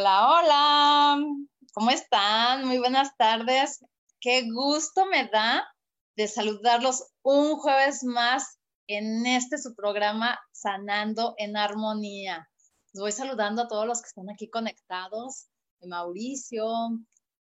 [0.00, 1.26] Hola, hola.
[1.74, 2.64] ¿Cómo están?
[2.68, 3.84] Muy buenas tardes.
[4.20, 5.66] Qué gusto me da
[6.14, 12.48] de saludarlos un jueves más en este su programa Sanando en Armonía.
[12.92, 15.48] Les voy saludando a todos los que están aquí conectados.
[15.84, 16.64] Mauricio,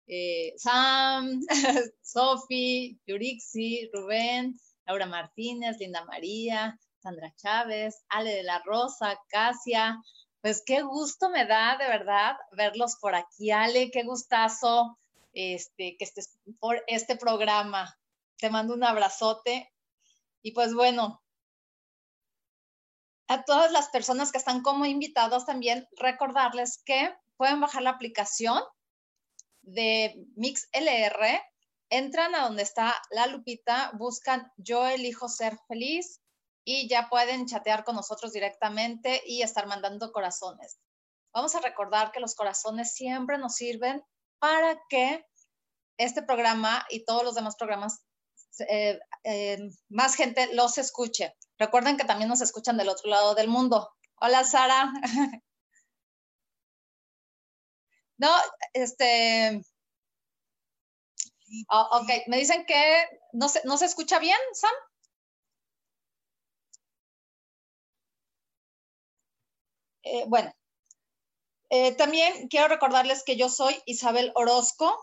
[0.05, 1.42] eh, Sam,
[2.03, 9.97] Sofi, Yurixi, Rubén, Laura Martínez, Linda María, Sandra Chávez, Ale de la Rosa, Casia,
[10.44, 14.99] pues qué gusto me da de verdad verlos por aquí, Ale, qué gustazo
[15.31, 17.97] este, que estés por este programa.
[18.36, 19.71] Te mando un abrazote.
[20.41, 21.23] Y pues bueno,
[23.30, 28.61] a todas las personas que están como invitados también, recordarles que pueden bajar la aplicación
[29.61, 31.41] de MixLR,
[31.89, 36.19] entran a donde está la lupita, buscan Yo elijo ser feliz
[36.66, 40.80] y ya pueden chatear con nosotros directamente y estar mandando corazones.
[41.33, 44.03] Vamos a recordar que los corazones siempre nos sirven
[44.39, 45.25] para que
[45.97, 48.05] este programa y todos los demás programas,
[48.70, 51.36] eh, eh, más gente los escuche.
[51.58, 53.92] Recuerden que también nos escuchan del otro lado del mundo.
[54.20, 54.92] Hola, Sara.
[58.17, 58.32] no,
[58.73, 59.64] este...
[61.70, 64.71] Oh, ok, me dicen que no se, no se escucha bien, Sam.
[70.03, 70.53] Eh, bueno,
[71.69, 74.95] eh, también quiero recordarles que yo soy Isabel Orozco,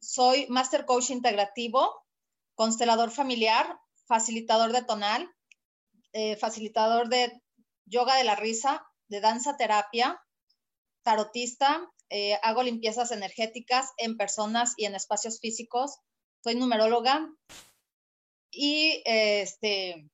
[0.00, 2.04] soy Master Coach Integrativo,
[2.54, 5.34] constelador familiar, facilitador de tonal,
[6.12, 7.42] eh, facilitador de
[7.86, 10.20] yoga de la risa, de danza terapia,
[11.02, 11.90] tarotista,
[12.42, 15.98] hago limpiezas energéticas en personas y en espacios físicos,
[16.42, 17.28] soy numeróloga
[18.52, 20.08] y este,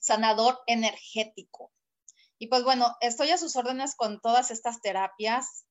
[0.00, 1.72] sanador energético.
[2.42, 5.66] Y pues bueno, estoy a sus órdenes con todas estas terapias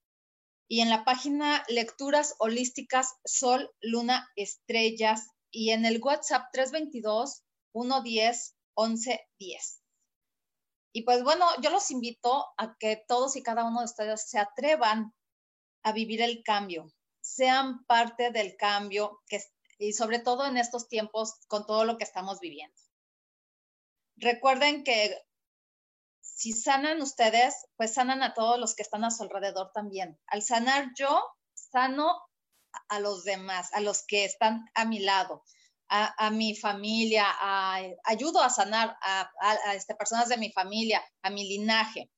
[0.68, 7.42] y en la página Lecturas Holísticas Sol, Luna, Estrellas y en el WhatsApp 322
[7.74, 9.82] 110 1110.
[10.94, 14.38] Y pues bueno, yo los invito a que todos y cada uno de ustedes se
[14.38, 15.16] atrevan
[15.82, 19.42] a vivir el cambio, sean parte del cambio que,
[19.80, 22.78] y sobre todo en estos tiempos con todo lo que estamos viviendo.
[24.18, 25.18] Recuerden que
[26.40, 30.18] si sanan ustedes, pues sanan a todos los que están a su alrededor también.
[30.26, 31.22] Al sanar yo,
[31.54, 32.18] sano
[32.88, 35.44] a los demás, a los que están a mi lado,
[35.90, 37.26] a, mi familia,
[38.06, 39.30] ayudo a sanar a,
[39.76, 42.10] este, personas de mi familia, a mi linaje.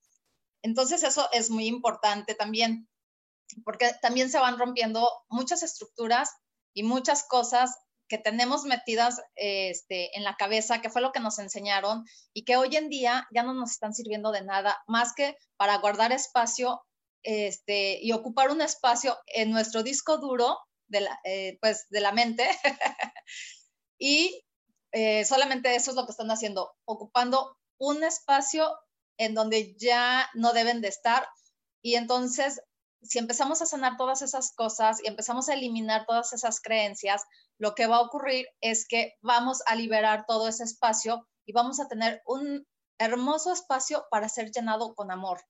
[0.62, 2.88] Entonces eso es muy importante también,
[3.64, 6.30] porque también se van rompiendo muchas estructuras
[6.74, 7.76] y muchas cosas
[8.12, 12.58] que tenemos metidas este, en la cabeza, que fue lo que nos enseñaron y que
[12.58, 16.82] hoy en día ya no nos están sirviendo de nada más que para guardar espacio
[17.22, 20.58] este, y ocupar un espacio en nuestro disco duro
[20.88, 22.46] de la, eh, pues, de la mente.
[23.98, 24.44] y
[24.92, 28.76] eh, solamente eso es lo que están haciendo, ocupando un espacio
[29.16, 31.26] en donde ya no deben de estar.
[31.80, 32.60] Y entonces
[33.02, 37.24] si empezamos a sanar todas esas cosas y empezamos a eliminar todas esas creencias,
[37.62, 41.78] lo que va a ocurrir es que vamos a liberar todo ese espacio y vamos
[41.78, 42.66] a tener un
[42.98, 45.40] hermoso espacio para ser llenado con amor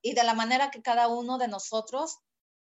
[0.00, 2.18] y de la manera que cada uno de nosotros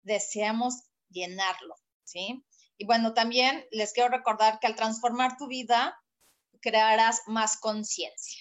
[0.03, 2.45] deseamos llenarlo, ¿sí?
[2.77, 5.99] Y bueno, también les quiero recordar que al transformar tu vida,
[6.61, 8.39] crearás más conciencia.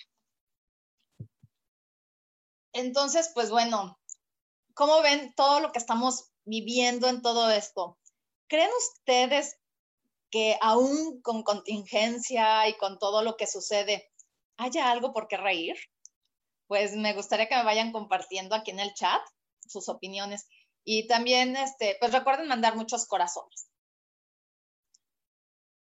[2.75, 3.99] Entonces, pues bueno,
[4.75, 7.99] ¿Cómo ven todo lo que estamos viviendo en todo esto?
[8.49, 9.59] ¿Creen ustedes
[10.33, 14.11] que aún con contingencia y con todo lo que sucede,
[14.57, 15.77] haya algo por qué reír?
[16.67, 19.21] Pues me gustaría que me vayan compartiendo aquí en el chat
[19.69, 20.49] sus opiniones.
[20.85, 23.69] Y también, este, pues recuerden mandar muchos corazones.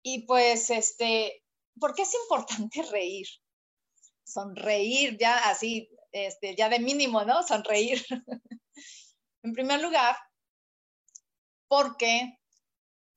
[0.04, 1.44] Y pues, este,
[1.80, 3.28] ¿por qué es importante reír?
[4.26, 7.42] Sonreír ya así, este, ya de mínimo, ¿no?
[7.44, 8.04] Sonreír.
[9.44, 10.18] en primer lugar,
[11.70, 12.38] porque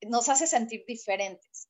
[0.09, 1.69] nos hace sentir diferentes.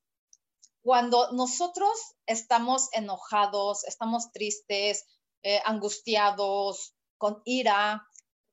[0.82, 1.90] Cuando nosotros
[2.26, 5.04] estamos enojados, estamos tristes,
[5.42, 8.06] eh, angustiados, con ira,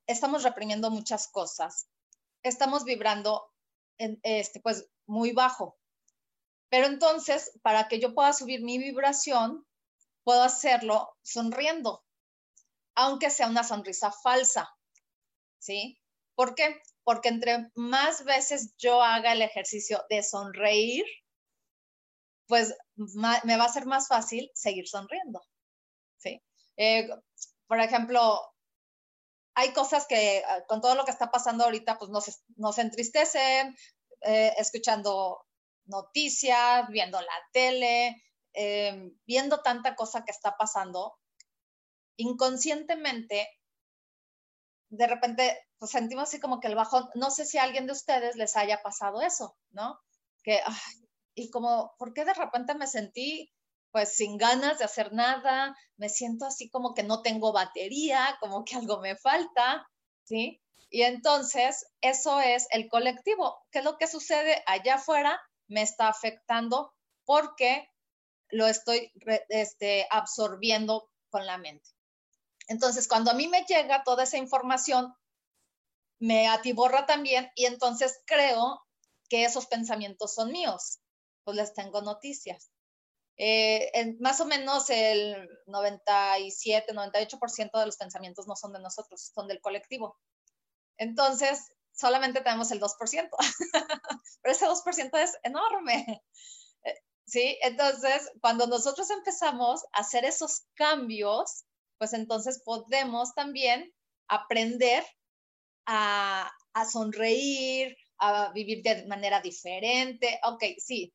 [0.08, 1.88] estamos reprimiendo muchas cosas.
[2.42, 3.52] Estamos vibrando
[3.98, 5.78] en, este, pues, muy bajo.
[6.70, 9.66] Pero entonces, para que yo pueda subir mi vibración,
[10.24, 12.04] puedo hacerlo sonriendo,
[12.96, 14.70] aunque sea una sonrisa falsa.
[15.60, 16.00] ¿Sí?
[16.36, 16.82] ¿Por qué?
[17.04, 21.06] Porque entre más veces yo haga el ejercicio de sonreír,
[22.48, 25.42] pues me va a ser más fácil seguir sonriendo.
[26.18, 26.42] ¿Sí?
[26.78, 27.10] Eh,
[27.68, 28.40] por ejemplo,
[29.56, 32.12] hay cosas que ah, con todo lo que está pasando ahorita, pues
[32.56, 33.76] nos, entristecen,
[34.22, 35.46] eh, escuchando
[35.86, 38.22] noticias, viendo la tele,
[38.54, 41.18] eh, viendo tanta cosa que está pasando,
[42.18, 43.48] inconscientemente,
[44.96, 47.94] de repente, pues sentimos así como que el bajón, no sé si a alguien de
[47.94, 50.00] ustedes les haya pasado eso, ¿no?
[50.44, 50.62] Que,
[51.36, 53.52] y como, ¿por qué de repente me sentí
[53.92, 58.66] pues sin ganas de hacer nada, me siento así como que no tengo batería, como
[58.66, 59.88] que algo me falta,
[60.24, 60.60] ¿sí?
[60.90, 63.64] Y entonces, eso es el colectivo.
[63.72, 65.40] ¿Qué es lo que sucede allá afuera?
[65.68, 66.94] Me está afectando
[67.24, 67.88] porque
[68.50, 69.12] lo estoy
[69.50, 71.90] este, absorbiendo con la mente.
[72.68, 75.14] Entonces, cuando a mí me llega toda esa información,
[76.20, 78.82] me atiborra también y entonces creo
[79.30, 81.00] que esos pensamientos son míos.
[81.44, 82.72] Pues les tengo noticias.
[83.38, 89.48] Eh, más o menos el 97, 98% de los pensamientos no son de nosotros, son
[89.48, 90.18] del colectivo.
[90.98, 93.30] Entonces, solamente tenemos el 2%,
[94.42, 96.24] pero ese 2% es enorme.
[96.84, 96.94] Eh,
[97.26, 97.58] ¿Sí?
[97.62, 101.64] Entonces, cuando nosotros empezamos a hacer esos cambios,
[101.98, 103.94] pues entonces podemos también
[104.28, 105.04] aprender
[105.86, 106.52] a,
[106.92, 110.40] sonreír, a vivir de manera diferente.
[110.44, 111.14] Ok, sí,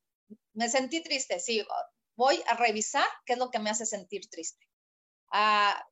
[0.53, 1.65] me sentí triste, sí,
[2.17, 4.67] voy a revisar qué es lo que me hace sentir triste.
[5.33, 5.85] Ah,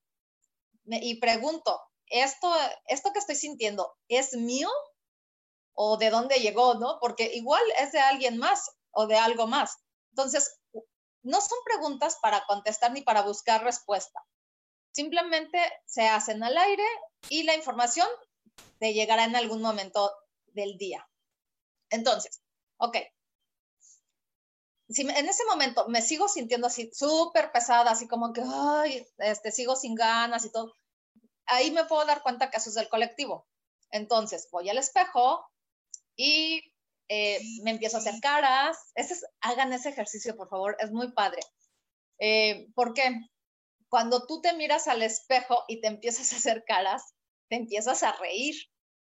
[0.85, 2.53] y pregunto, ¿esto,
[2.87, 4.69] ¿esto que estoy sintiendo es mío
[5.75, 6.99] o de dónde llegó, no?
[7.00, 9.77] Porque igual es de alguien más o de algo más.
[10.11, 10.59] Entonces,
[11.23, 14.25] no son preguntas para contestar ni para buscar respuesta.
[14.96, 16.87] Simplemente se hacen al aire
[17.28, 18.08] y la información
[18.78, 20.10] te llegará en algún momento
[20.54, 21.06] del día.
[21.90, 22.40] Entonces,
[22.78, 22.96] ok,
[24.88, 29.52] si en ese momento me sigo sintiendo así súper pesada, así como que, ay, este,
[29.52, 30.72] sigo sin ganas y todo,
[31.44, 33.46] ahí me puedo dar cuenta que eso es del colectivo.
[33.90, 35.46] Entonces, voy al espejo
[36.16, 36.72] y
[37.10, 38.78] eh, me empiezo a hacer caras.
[38.94, 41.42] Ese hagan ese ejercicio, por favor, es muy padre.
[42.19, 43.14] Eh, porque
[43.96, 47.14] cuando tú te miras al espejo y te empiezas a hacer caras,
[47.48, 48.54] te empiezas a reír,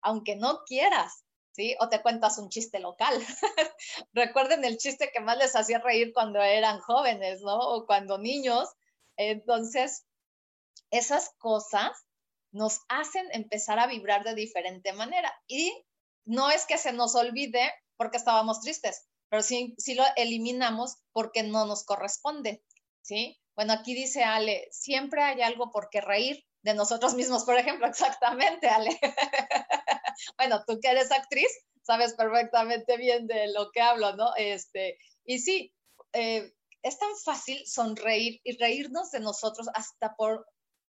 [0.04, 1.26] aunque no quieras.
[1.52, 1.76] ¿sí?
[1.80, 3.16] O te cuentas un chiste local.
[4.14, 7.58] Recuerden el chiste que más les hacía reír cuando eran jóvenes, ¿no?
[7.58, 8.70] O cuando niños.
[9.18, 10.06] Entonces,
[10.92, 11.98] esas cosas
[12.52, 15.34] nos hacen empezar a vibrar de diferente manera.
[15.48, 15.74] Y
[16.24, 21.42] no es que se nos olvide porque estábamos tristes, pero sí, sí lo eliminamos porque
[21.42, 22.64] no nos corresponde,
[23.02, 23.40] ¿sí?
[23.56, 27.88] Bueno, aquí dice Ale, siempre hay algo por qué reír de nosotros mismos, por ejemplo,
[27.88, 29.00] exactamente, Ale.
[30.38, 31.50] bueno, tú que eres actriz,
[31.84, 34.34] sabes perfectamente bien de lo que hablo, ¿no?
[34.36, 35.74] Este, y sí,
[36.14, 40.46] eh, es tan fácil sonreír y reírnos de nosotros hasta por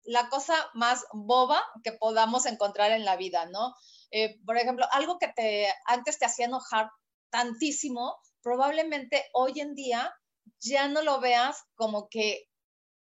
[0.04, 3.74] la cosa más boba que podamos encontrar en la vida, ¿no?
[4.12, 6.90] Eh, por ejemplo, algo que te, antes te hacía enojar
[7.32, 10.14] tantísimo, probablemente hoy en día
[10.62, 12.48] ya no lo veas como que,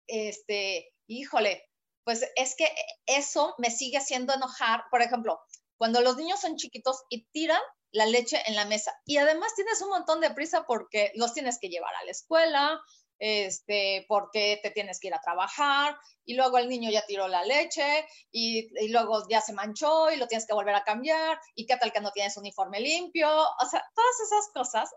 [0.06, 1.64] este, híjole,
[2.04, 2.68] pues es que
[3.06, 4.84] eso me sigue haciendo enojar.
[4.90, 5.40] Por ejemplo,
[5.78, 7.60] cuando los niños son chiquitos y tiran
[7.90, 11.58] la leche en la mesa y además tienes un montón de prisa porque los tienes
[11.60, 12.80] que llevar a la escuela,
[13.20, 17.44] este, porque te tienes que ir a trabajar y luego el niño ya tiró la
[17.44, 21.66] leche y, y, luego ya se manchó y lo tienes que volver a cambiar y
[21.66, 23.28] qué tal que no tienes uniforme limpio.
[23.28, 24.90] O sea, todas esas cosas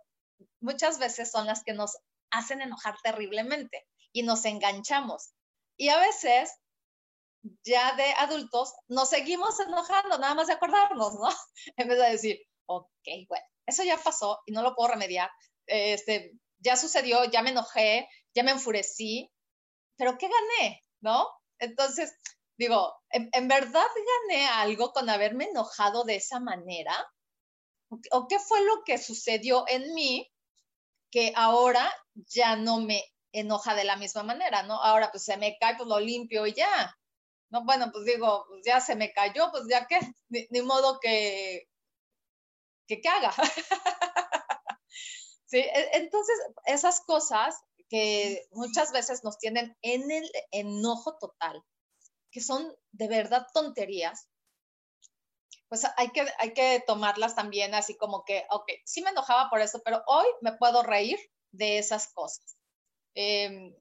[0.60, 1.98] muchas veces son las que nos
[2.31, 5.31] hacen enojar terriblemente y nos enganchamos.
[5.77, 6.51] Y a veces
[7.63, 11.29] ya de adultos nos seguimos enojando, nada más de acordarnos, ¿no?
[11.77, 15.29] En vez de decir, ok, bueno, eso ya pasó y no lo puedo remediar,
[15.65, 19.31] este, ya sucedió, ya me enojé, ya me enfurecí,
[19.98, 20.84] pero ¿qué gané?
[21.01, 21.27] ¿No?
[21.60, 22.13] Entonces,
[22.57, 23.86] Digo, ¿en, verdad
[24.29, 26.93] gané algo con haberme enojado de esa manera?
[28.12, 30.29] ¿O qué fue lo que sucedió en mí
[31.17, 34.75] que ahora ya no me enoja de la misma manera, ¿no?
[34.75, 36.95] Ahora pues se me cae, pues lo limpio y ya.
[37.50, 40.00] No, bueno, pues digo, pues ya se me cayó, pues ya que,
[40.51, 41.67] ni, modo que,
[42.88, 43.33] que, haga.
[45.47, 47.55] sí, e, entonces esas cosas
[47.89, 51.63] que muchas veces nos tienen en el enojo total,
[52.29, 54.27] que son de verdad tonterías,
[55.69, 59.62] pues hay que, hay que tomarlas también así como que, ok, sí me enojaba por
[59.62, 61.19] eso, pero hoy me puedo reír
[61.51, 62.57] de esas cosas.
[63.15, 63.75] Em,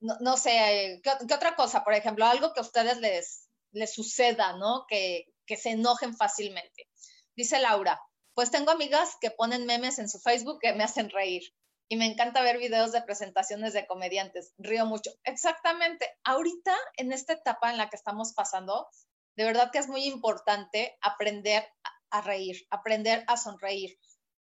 [0.00, 1.84] no, sé, ¿qué, otra cosa?
[1.84, 4.86] Por ejemplo, algo que a ustedes les, les suceda, ¿no?
[4.88, 6.88] Que, que se enojen fácilmente.
[7.36, 8.00] Dice Laura,
[8.34, 11.42] pues tengo amigas que ponen memes en su Facebook que me hacen reír
[11.88, 14.54] y me encanta ver videos de presentaciones de comediantes.
[14.58, 15.10] Río mucho.
[15.24, 16.08] Exactamente.
[16.22, 18.88] Ahorita, en esta etapa en la que estamos pasando,
[19.36, 21.66] de verdad que es muy importante aprender
[22.10, 23.98] a reír, aprender a sonreír,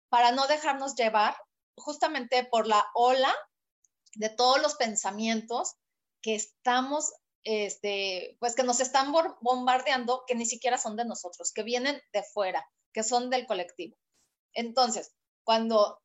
[0.10, 1.36] para no dejarnos llevar
[1.78, 3.34] justamente por la ola
[4.16, 5.76] de todos los pensamientos
[6.22, 7.14] que estamos,
[7.44, 12.24] este, pues que nos están bombardeando, que ni siquiera son de nosotros, que vienen de
[12.24, 13.98] fuera, que son del colectivo.
[14.54, 15.14] Entonces,
[15.44, 16.02] cuando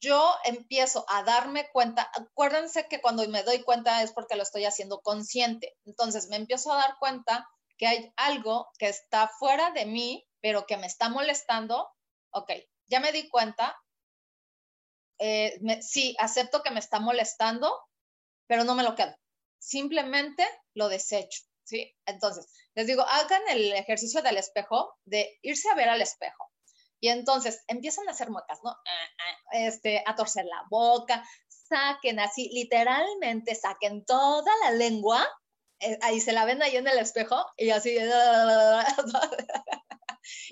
[0.00, 4.64] yo empiezo a darme cuenta, acuérdense que cuando me doy cuenta es porque lo estoy
[4.64, 5.76] haciendo consciente.
[5.86, 7.48] Entonces me empiezo a dar cuenta
[7.82, 11.90] que hay algo que está fuera de mí, pero que me está molestando.
[12.30, 12.52] Ok,
[12.86, 13.76] ya me di cuenta.
[15.18, 17.76] Eh, sí, acepto que me está molestando,
[18.46, 19.12] pero no me lo quedo.
[19.58, 21.42] Simplemente lo desecho.
[21.64, 21.92] ¿sí?
[22.06, 22.46] Entonces,
[22.76, 26.52] les digo, hagan el ejercicio del espejo, de irse a ver al espejo
[27.00, 28.70] y entonces empiezan a hacer muecas, ¿no?
[28.70, 35.28] Ah, ah, este, a torcer la boca, saquen así, literalmente saquen toda la lengua,
[36.00, 37.90] ahí se la ven ahí en el espejo y así.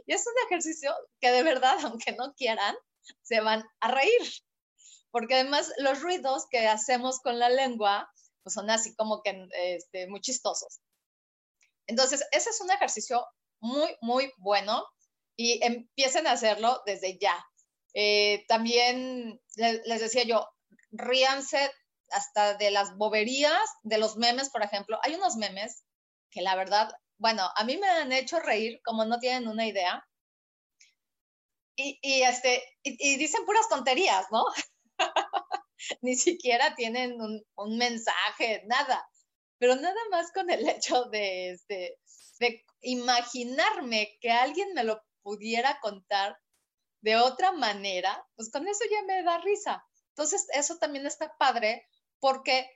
[0.07, 2.75] y es un ejercicio que de verdad, aunque no quieran,
[3.23, 4.33] se van a reír.
[5.11, 8.09] Porque además los ruidos que hacemos con la lengua
[8.43, 10.81] pues son así como que este, muy chistosos.
[11.87, 13.27] Entonces, ese es un ejercicio
[13.61, 14.85] muy, muy bueno
[15.37, 17.45] y empiecen a hacerlo desde ya.
[17.95, 20.47] Eh, también les decía yo,
[20.93, 21.71] ríanse
[22.11, 24.99] hasta de las boberías, de los memes, por ejemplo.
[25.03, 25.85] Hay unos memes
[26.31, 30.07] que la verdad, bueno, a mí me han hecho reír como no tienen una idea.
[31.77, 34.45] Y, este, y, dicen puras tonterías, ¿no?
[36.03, 39.09] Ni siquiera tienen un, un, mensaje, nada.
[39.59, 41.97] Pero nada más con el hecho de, este,
[42.39, 46.37] de imaginarme que alguien me lo pudiera contar
[47.03, 49.83] de otra manera, pues con eso ya me da risa.
[50.11, 51.89] Entonces, eso también está padre
[52.21, 52.71] porque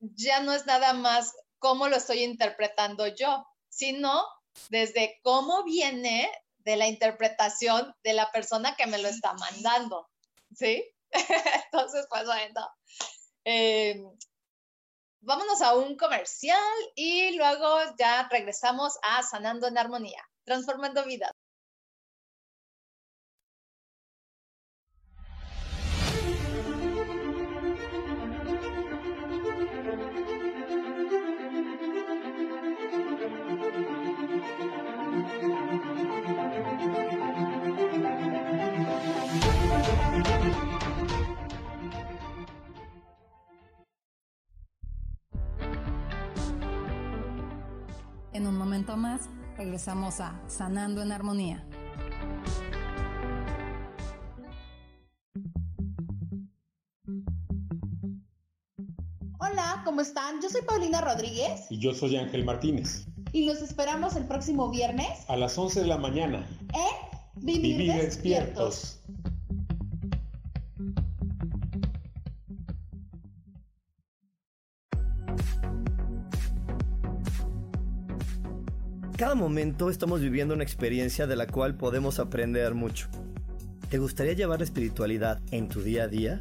[0.00, 4.24] ya no es nada más cómo lo estoy interpretando yo, sino
[4.68, 10.08] desde cómo viene de la interpretación de la persona que me lo está mandando,
[10.54, 10.84] ¿sí?
[11.72, 12.70] Entonces, pues bueno,
[13.44, 14.02] eh,
[15.20, 16.60] vámonos a un comercial
[16.94, 21.32] y luego ya regresamos a Sanando en Armonía, transformando vidas.
[49.78, 51.64] Regresamos a Sanando en Armonía.
[59.38, 60.42] Hola, ¿cómo están?
[60.42, 61.70] Yo soy Paulina Rodríguez.
[61.70, 63.06] Y yo soy Ángel Martínez.
[63.30, 65.06] Y los esperamos el próximo viernes.
[65.28, 66.44] A las 11 de la mañana.
[66.74, 68.98] En Vivir, despiertos.
[79.18, 83.08] Cada momento estamos viviendo una experiencia de la cual podemos aprender mucho.
[83.90, 86.38] ¿Te gustaría llevar la espiritualidad en tu día a día?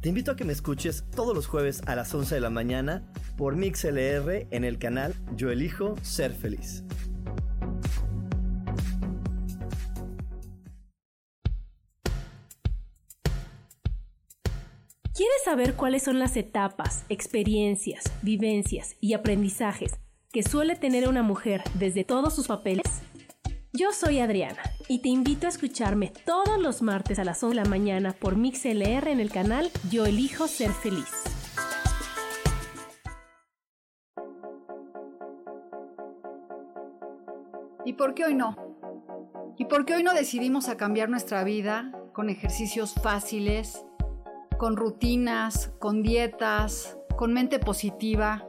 [0.00, 3.04] Te invito a que me escuches todos los jueves a las 11 de la mañana
[3.36, 6.82] por MixLR en el canal Yo elijo ser feliz.
[15.14, 20.00] ¿Quieres saber cuáles son las etapas, experiencias, vivencias y aprendizajes
[20.32, 23.02] que suele tener una mujer desde todos sus papeles?
[23.74, 27.62] Yo soy Adriana y te invito a escucharme todos los martes a las 11 de
[27.62, 31.08] la mañana por MixLR en el canal Yo elijo ser feliz.
[37.92, 38.56] por qué hoy no?
[39.58, 43.84] ¿Y por qué hoy no decidimos a cambiar nuestra vida con ejercicios fáciles,
[44.58, 48.48] con rutinas, con dietas, con mente positiva?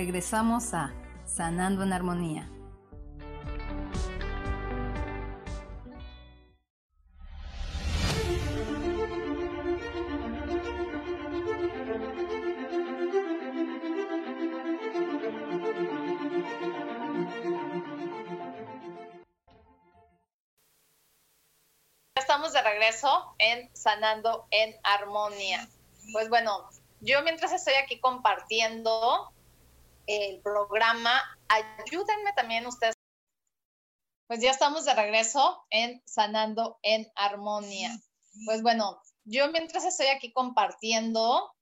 [0.00, 0.94] Regresamos a
[1.26, 2.48] Sanando en Armonía.
[22.14, 25.68] Estamos de regreso en Sanando en Armonía.
[26.14, 29.30] Pues bueno, yo mientras estoy aquí compartiendo
[30.06, 32.94] el programa, ayúdenme también ustedes.
[34.26, 37.90] Pues ya estamos de regreso en Sanando en Armonía.
[38.46, 41.52] Pues bueno, yo mientras estoy aquí compartiendo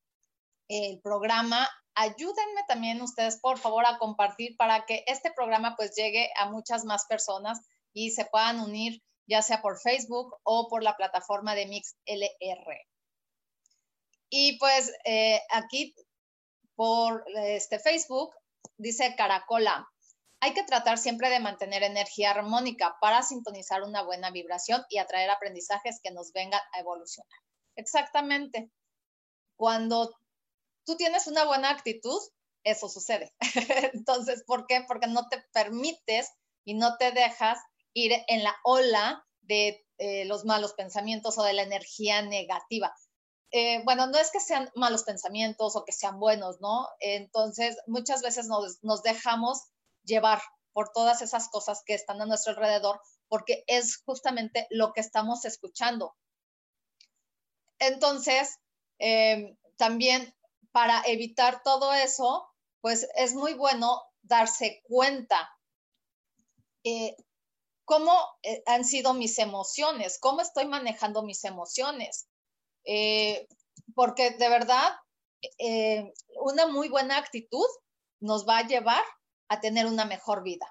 [0.68, 6.30] el programa, ayúdenme también ustedes, por favor, a compartir para que este programa pues llegue
[6.36, 7.60] a muchas más personas
[7.94, 12.86] y se puedan unir ya sea por Facebook o por la plataforma de MixLR.
[14.30, 15.94] Y pues eh, aquí
[16.78, 18.32] por este Facebook
[18.76, 19.84] dice Caracola,
[20.38, 25.28] hay que tratar siempre de mantener energía armónica para sintonizar una buena vibración y atraer
[25.28, 27.40] aprendizajes que nos vengan a evolucionar.
[27.74, 28.70] Exactamente.
[29.56, 30.16] Cuando
[30.86, 32.20] tú tienes una buena actitud,
[32.62, 33.34] eso sucede.
[33.92, 34.84] Entonces, ¿por qué?
[34.86, 36.30] Porque no te permites
[36.64, 37.58] y no te dejas
[37.92, 42.94] ir en la ola de eh, los malos pensamientos o de la energía negativa.
[43.50, 46.86] Eh, bueno, no es que sean malos pensamientos o que sean buenos, ¿no?
[47.00, 49.62] Entonces, muchas veces nos, nos dejamos
[50.04, 50.40] llevar
[50.72, 55.44] por todas esas cosas que están a nuestro alrededor, porque es justamente lo que estamos
[55.44, 56.14] escuchando.
[57.78, 58.58] Entonces,
[58.98, 60.34] eh, también
[60.72, 62.48] para evitar todo eso,
[62.80, 65.50] pues es muy bueno darse cuenta
[66.84, 67.16] eh,
[67.84, 72.27] cómo eh, han sido mis emociones, cómo estoy manejando mis emociones.
[72.90, 73.46] Eh,
[73.94, 74.88] porque de verdad,
[75.58, 77.66] eh, una muy buena actitud
[78.20, 79.02] nos va a llevar
[79.48, 80.66] a tener una mejor vida.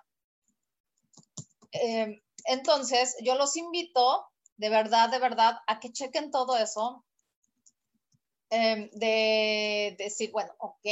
[2.45, 4.25] entonces, yo los invito,
[4.56, 7.03] de verdad, de verdad, a que chequen todo eso.
[8.49, 10.88] de decir, bueno, ok,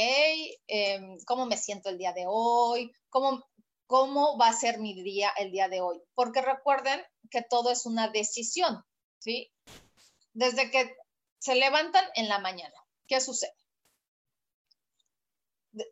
[1.26, 2.92] ¿cómo me siento el día de hoy?
[3.08, 3.42] ¿Cómo,
[3.86, 6.00] cómo va a ser mi día el día de hoy.
[6.14, 8.84] Porque recuerden que todo es una decisión,
[9.18, 9.50] ¿sí?
[10.32, 10.94] Desde que
[11.38, 12.74] se levantan en la mañana,
[13.06, 13.54] ¿qué sucede?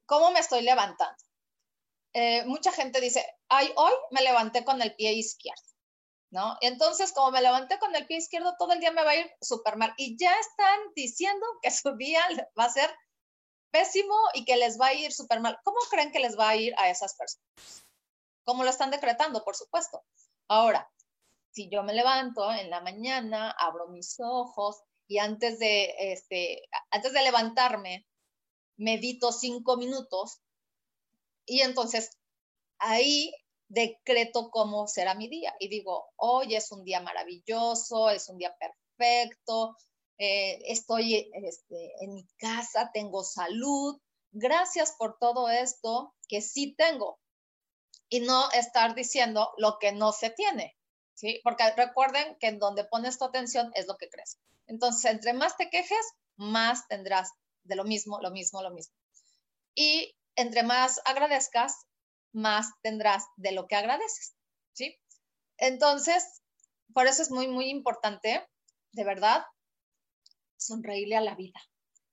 [0.07, 1.17] ¿Cómo me estoy levantando?
[2.15, 5.63] Eh, mucha gente dice, ay, hoy me levanté con el pie izquierdo,
[6.31, 6.57] ¿no?
[6.61, 9.31] Entonces, como me levanté con el pie izquierdo, todo el día me va a ir
[9.41, 9.93] súper mal.
[9.97, 12.23] Y ya están diciendo que su día
[12.59, 12.91] va a ser
[13.71, 15.59] pésimo y que les va a ir súper mal.
[15.65, 17.85] ¿Cómo creen que les va a ir a esas personas?
[18.45, 20.05] como lo están decretando, por supuesto.
[20.49, 20.91] Ahora,
[21.51, 27.12] si yo me levanto en la mañana, abro mis ojos y antes de, este, antes
[27.12, 28.07] de levantarme,
[28.77, 30.40] medito cinco minutos
[31.47, 32.11] y entonces
[32.79, 33.33] ahí
[33.69, 38.57] decreto cómo será mi día y digo, hoy es un día maravilloso, es un día
[38.59, 39.77] perfecto,
[40.19, 44.01] eh, estoy este, en mi casa, tengo salud,
[44.33, 47.19] gracias por todo esto que sí tengo
[48.09, 50.77] y no estar diciendo lo que no se tiene,
[51.14, 51.40] ¿sí?
[51.43, 54.38] Porque recuerden que en donde pones tu atención es lo que crees.
[54.66, 57.33] Entonces, entre más te quejes, más tendrás
[57.64, 58.94] de lo mismo, lo mismo, lo mismo.
[59.74, 61.87] Y entre más agradezcas,
[62.33, 64.35] más tendrás de lo que agradeces,
[64.72, 64.98] ¿sí?
[65.59, 66.42] Entonces,
[66.92, 68.46] por eso es muy, muy importante,
[68.92, 69.44] de verdad,
[70.57, 71.61] sonreírle a la vida.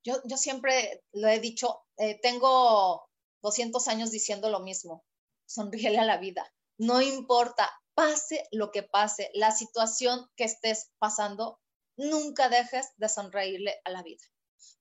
[0.04, 3.08] Yo, yo siempre lo he dicho, eh, tengo
[3.42, 5.04] 200 años diciendo lo mismo
[5.52, 6.52] sonríele a la vida.
[6.78, 11.60] No importa, pase lo que pase, la situación que estés pasando,
[11.98, 14.24] nunca dejes de sonreírle a la vida,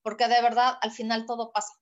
[0.01, 1.73] porque de verdad al final todo pasa.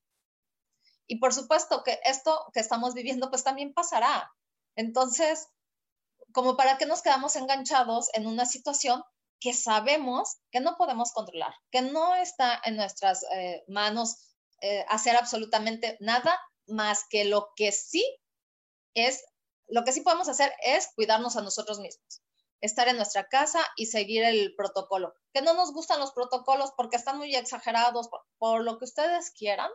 [1.08, 4.32] Y por supuesto que esto que estamos viviendo pues también pasará.
[4.76, 5.48] Entonces,
[6.34, 9.04] como para qué nos quedamos enganchados en una situación
[9.40, 15.16] que sabemos que no podemos controlar, que no está en nuestras eh, manos eh, hacer
[15.16, 16.38] absolutamente nada
[16.68, 18.06] más que lo que sí
[18.94, 19.24] es,
[19.68, 22.22] lo que sí podemos hacer es cuidarnos a nosotros mismos,
[22.62, 25.14] estar en nuestra casa y seguir el protocolo.
[25.34, 29.70] Que no nos gustan los protocolos porque están muy exagerados, por, lo que ustedes quieran.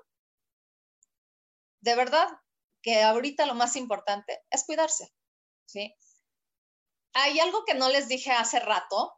[1.81, 2.29] De verdad
[2.83, 5.13] que ahorita lo más importante es cuidarse,
[5.67, 5.95] ¿sí?
[7.15, 9.15] Hay algo que no les dije hace rato,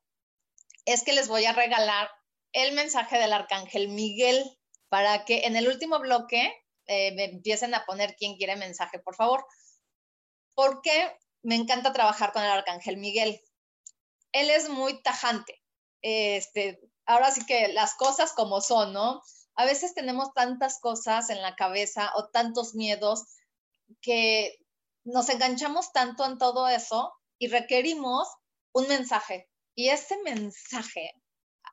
[0.85, 2.11] es que les voy a regalar
[2.52, 6.52] el mensaje del arcángel Miguel para que en el último bloque
[6.87, 9.44] eh, me empiecen a poner quién quiere mensaje, por favor.
[10.55, 13.40] Porque me encanta trabajar con el arcángel Miguel.
[14.37, 15.62] Él es muy tajante.
[16.03, 19.22] Este, ahora sí que las cosas como son, ¿no?
[19.55, 23.25] A veces tenemos tantas cosas en la cabeza o tantos miedos
[24.03, 24.59] que
[25.05, 28.29] nos enganchamos tanto en todo eso y requerimos
[28.72, 29.49] un mensaje.
[29.75, 31.14] Y ese mensaje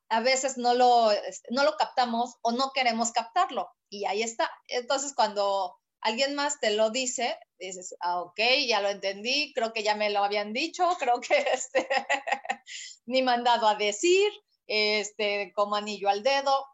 [0.07, 3.69] a veces no lo, este, no lo captamos o no queremos captarlo.
[3.89, 4.49] Y ahí está.
[4.67, 9.83] Entonces, cuando alguien más te lo dice, dices, ah, ok, ya lo entendí, creo que
[9.83, 11.87] ya me lo habían dicho, creo que este,
[13.05, 14.31] ni mandado a decir,
[14.67, 16.67] este, como anillo al dedo,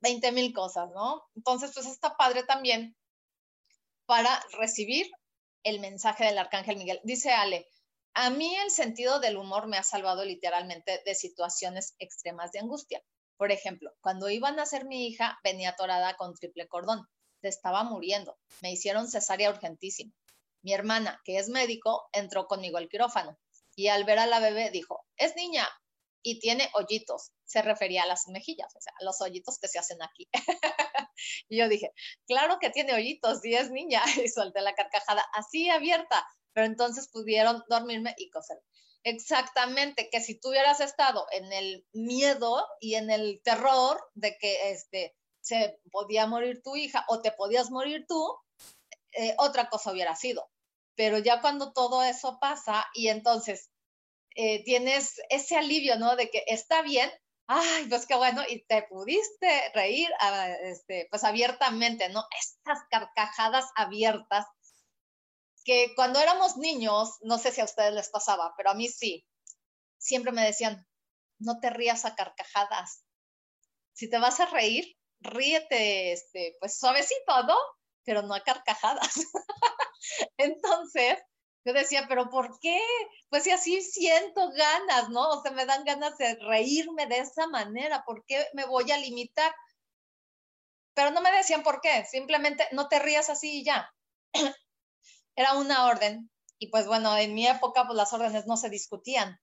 [0.00, 1.22] 20 mil cosas, ¿no?
[1.36, 2.96] Entonces, pues está padre también
[4.06, 5.10] para recibir
[5.62, 7.00] el mensaje del Arcángel Miguel.
[7.04, 7.68] Dice Ale,
[8.14, 13.02] a mí el sentido del humor me ha salvado literalmente de situaciones extremas de angustia.
[13.36, 17.08] Por ejemplo, cuando iban a ser mi hija, venía atorada con triple cordón.
[17.48, 18.38] Estaba muriendo.
[18.60, 20.12] Me hicieron cesárea urgentísima.
[20.62, 23.38] Mi hermana, que es médico, entró conmigo al quirófano
[23.74, 25.68] y al ver a la bebé dijo, es niña
[26.22, 27.32] y tiene hoyitos.
[27.44, 30.28] Se refería a las mejillas, o sea, a los hoyitos que se hacen aquí.
[31.48, 31.92] y yo dije,
[32.26, 34.02] claro que tiene hoyitos y es niña.
[34.24, 38.58] Y solté la carcajada así abierta pero entonces pudieron dormirme y coser.
[39.04, 44.70] Exactamente, que si tú hubieras estado en el miedo y en el terror de que
[44.70, 48.38] este, se podía morir tu hija o te podías morir tú,
[49.12, 50.48] eh, otra cosa hubiera sido.
[50.94, 53.70] Pero ya cuando todo eso pasa y entonces
[54.36, 56.16] eh, tienes ese alivio, ¿no?
[56.16, 57.10] De que está bien,
[57.46, 62.24] ay, pues qué bueno, y te pudiste reír, ah, este, pues abiertamente, ¿no?
[62.40, 64.46] Estas carcajadas abiertas
[65.64, 69.26] que cuando éramos niños, no sé si a ustedes les pasaba, pero a mí sí,
[69.98, 70.86] siempre me decían,
[71.38, 73.04] no te rías a carcajadas.
[73.92, 77.56] Si te vas a reír, ríete, este, pues suavecito, ¿no?
[78.04, 79.14] Pero no a carcajadas.
[80.36, 81.18] Entonces,
[81.64, 82.80] yo decía, pero ¿por qué?
[83.28, 85.28] Pues si así siento ganas, ¿no?
[85.30, 88.98] O sea, me dan ganas de reírme de esa manera, ¿por qué me voy a
[88.98, 89.52] limitar?
[90.94, 93.90] Pero no me decían por qué, simplemente no te rías así y ya
[95.36, 99.40] era una orden y pues bueno, en mi época pues las órdenes no se discutían,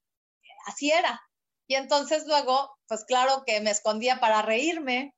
[0.67, 1.21] así era.
[1.67, 5.13] Y entonces luego, pues claro que me escondía para reírme,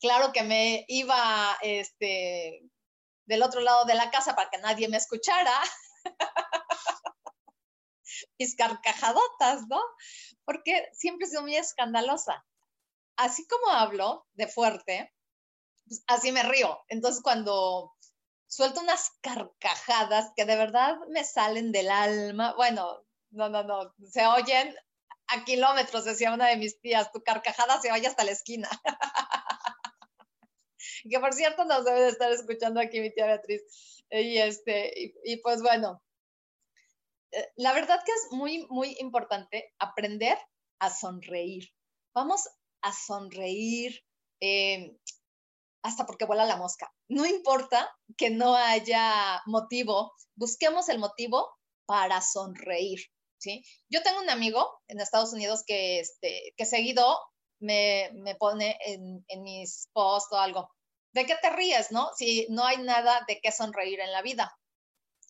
[0.00, 2.62] claro que me iba este,
[3.26, 5.52] del otro lado de la casa para que nadie me escuchara.
[8.38, 9.80] Mis carcajadotas, ¿no?
[10.44, 12.44] Porque siempre he sido muy escandalosa.
[13.16, 15.12] Así como hablo de fuerte,
[15.86, 16.80] pues así me río.
[16.88, 17.92] Entonces cuando
[18.46, 22.54] suelto unas carcajadas que de verdad me salen del alma.
[22.56, 24.74] Bueno, no, no, no, se oyen
[25.28, 28.68] a kilómetros, decía una de mis tías, tu carcajada se oye hasta la esquina.
[31.10, 33.62] que por cierto nos debe de estar escuchando aquí mi tía Beatriz.
[34.10, 36.02] Y, este, y, pues bueno,
[37.32, 40.38] eh, la verdad que es muy, muy importante aprender
[40.78, 41.68] a sonreír.
[42.14, 42.48] Vamos
[42.82, 44.02] a sonreír.
[44.40, 44.96] Eh,
[45.82, 46.92] hasta porque vuela la mosca.
[47.08, 51.48] No importa que no haya motivo, busquemos el motivo
[51.86, 53.00] para sonreír,
[53.38, 53.64] ¿sí?
[53.88, 57.18] Yo tengo un amigo en Estados Unidos que, este, que seguido
[57.60, 60.70] me, me pone en, en mis posts o algo.
[61.18, 62.12] ¿De qué te ríes, no?
[62.16, 64.56] Si no hay nada de qué sonreír en la vida.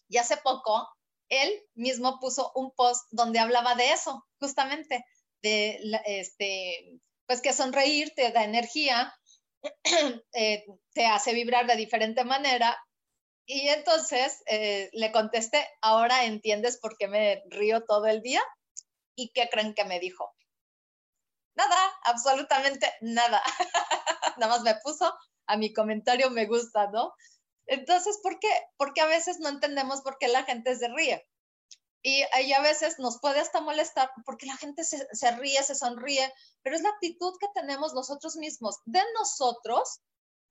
[0.07, 0.87] Y hace poco,
[1.31, 5.03] él mismo puso un post donde hablaba de eso, justamente,
[5.41, 9.15] de este, pues que sonreír te da energía,
[10.35, 12.77] Eh, te hace vibrar de diferente manera.
[13.47, 18.43] Y entonces eh, le contesté, ahora entiendes por qué me río todo el día.
[19.17, 20.35] ¿Y qué creen que me dijo?
[21.55, 23.43] Nada, absolutamente nada.
[24.37, 25.13] nada más me puso
[25.49, 27.13] a mi comentario me gusta, ¿no?
[27.67, 28.51] Entonces, ¿por qué?
[28.77, 31.27] Porque a veces no entendemos por qué la gente se ríe.
[32.03, 36.33] Y, a veces nos puede hasta molestar porque la gente se, ríe, se sonríe,
[36.63, 40.01] pero es la actitud que tenemos nosotros mismos, de nosotros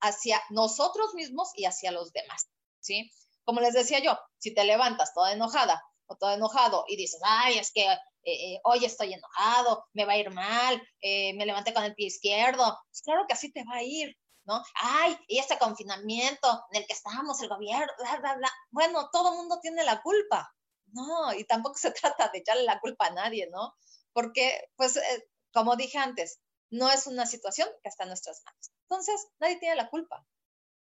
[0.00, 2.48] hacia nosotros mismos y hacia los demás,
[2.80, 3.10] ¿sí?
[3.44, 7.58] Como les decía yo, si te levantas toda enojada o todo enojado y dices, ay,
[7.58, 11.72] es que eh, eh, hoy estoy enojado, me va a ir mal, eh, me levanté
[11.72, 14.16] con el pie izquierdo, pues claro que así te va a ir,
[14.48, 14.64] ¿no?
[14.74, 18.50] Ay, y este confinamiento en el que estábamos, el gobierno, bla, bla, bla.
[18.70, 20.50] Bueno, todo el mundo tiene la culpa.
[20.86, 23.74] No, y tampoco se trata de echarle la culpa a nadie, ¿no?
[24.14, 28.72] Porque, pues, eh, como dije antes, no es una situación que está en nuestras manos.
[28.88, 30.26] Entonces, nadie tiene la culpa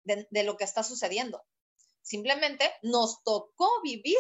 [0.04, 1.44] de, de lo que está sucediendo.
[2.04, 4.18] Simplemente nos tocó vivir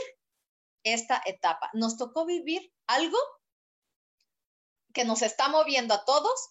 [0.84, 3.18] esta etapa, nos tocó vivir algo
[4.92, 6.50] que nos está moviendo a todos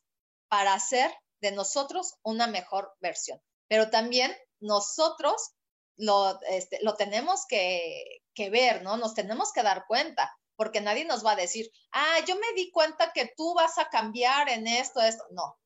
[0.48, 3.40] para hacer de nosotros una mejor versión.
[3.68, 5.54] Pero también nosotros
[5.96, 8.96] lo, este, lo tenemos que, que, ver, ¿no?
[8.96, 12.70] Nos tenemos que dar cuenta, porque nadie nos va a decir, ah, yo me di
[12.70, 15.24] cuenta que tú vas a cambiar en esto, esto.
[15.30, 15.58] No,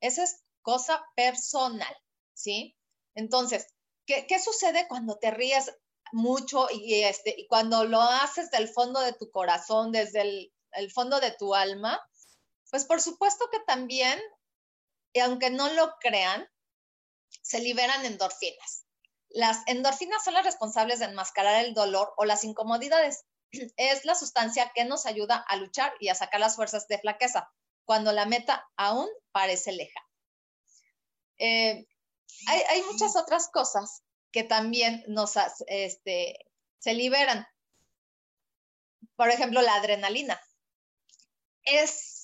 [0.00, 1.94] esa es cosa personal,
[2.34, 2.76] ¿sí?
[3.14, 3.66] Entonces,
[4.06, 5.72] ¿qué, qué sucede cuando te ríes
[6.12, 10.90] mucho y, este, y cuando lo haces del fondo de tu corazón, desde el, el
[10.90, 12.00] fondo de tu alma?
[12.70, 14.20] Pues por supuesto que también,
[15.12, 16.48] y aunque no lo crean,
[17.42, 18.86] se liberan endorfinas.
[19.28, 23.24] Las endorfinas son las responsables de enmascarar el dolor o las incomodidades.
[23.76, 27.50] Es la sustancia que nos ayuda a luchar y a sacar las fuerzas de flaqueza
[27.84, 30.06] cuando la meta aún parece lejana.
[31.38, 31.86] Eh,
[32.46, 35.34] hay, hay, muchas otras cosas que también nos
[35.66, 36.38] este,
[36.78, 37.46] se liberan.
[39.16, 40.40] Por ejemplo, la adrenalina.
[41.64, 42.21] Es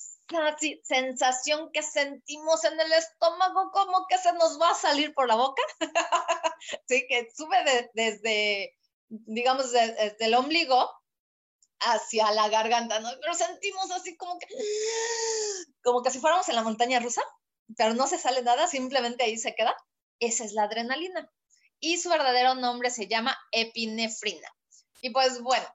[0.83, 5.35] sensación que sentimos en el estómago, como que se nos va a salir por la
[5.35, 5.61] boca.
[6.87, 10.89] sí, que sube desde, digamos, desde, el ombligo
[11.79, 13.09] hacia la garganta, ¿no?
[13.21, 14.47] Pero sentimos así como que,
[15.83, 17.23] como que si fuéramos en la montaña rusa,
[17.77, 19.75] pero no se sale nada, simplemente ahí se queda.
[20.19, 21.31] Esa es la adrenalina.
[21.79, 24.49] Y su verdadero nombre se llama epinefrina.
[25.01, 25.65] Y pues bueno,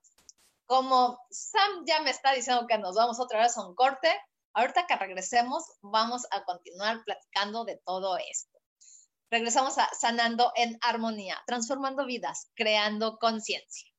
[0.67, 4.11] como Sam ya me está diciendo que nos vamos otra vez a un corte,
[4.55, 8.59] Ahorita que regresemos, vamos a continuar platicando de todo esto.
[9.31, 13.94] Regresamos a Sanando en Armonía, transformando vidas, creando conciencia.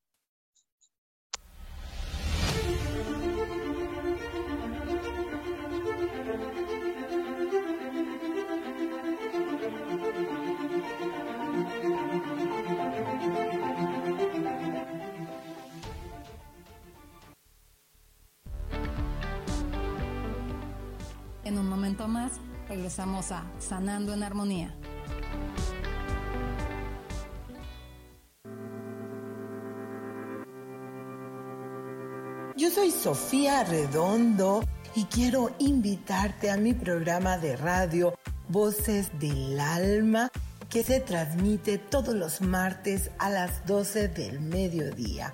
[22.08, 22.32] Momento más,
[22.68, 24.74] regresamos a Sanando en Armonía.
[32.58, 34.64] Yo soy Sofía Redondo
[34.96, 40.32] y quiero invitarte a mi programa de radio Voces del Alma
[40.70, 45.34] que se transmite todos los martes a las 12 del mediodía.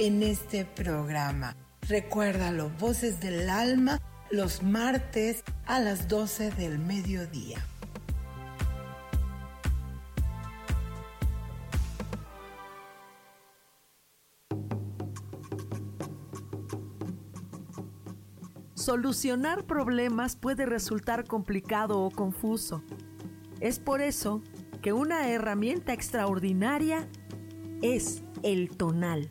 [0.00, 1.54] en este programa.
[1.86, 7.58] Recuérdalo, Voces del Alma, los martes a las 12 del mediodía.
[18.72, 22.82] Solucionar problemas puede resultar complicado o confuso.
[23.60, 24.40] Es por eso
[24.80, 27.06] que una herramienta extraordinaria
[27.82, 29.30] es el tonal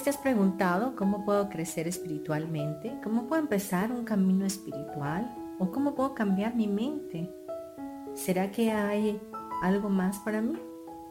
[0.00, 2.98] Te has preguntado cómo puedo crecer espiritualmente?
[3.04, 5.34] ¿Cómo puedo empezar un camino espiritual?
[5.58, 7.30] ¿O cómo puedo cambiar mi mente?
[8.14, 9.20] ¿Será que hay
[9.62, 10.58] algo más para mí?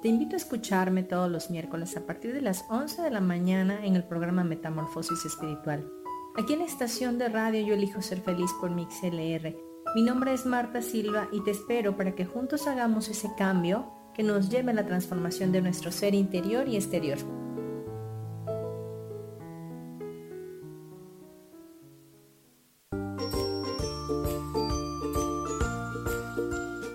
[0.01, 3.85] Te invito a escucharme todos los miércoles a partir de las 11 de la mañana
[3.85, 5.87] en el programa Metamorfosis Espiritual.
[6.35, 9.55] Aquí en la estación de radio Yo elijo ser feliz por mi XLR.
[9.93, 14.23] Mi nombre es Marta Silva y te espero para que juntos hagamos ese cambio que
[14.23, 17.19] nos lleve a la transformación de nuestro ser interior y exterior.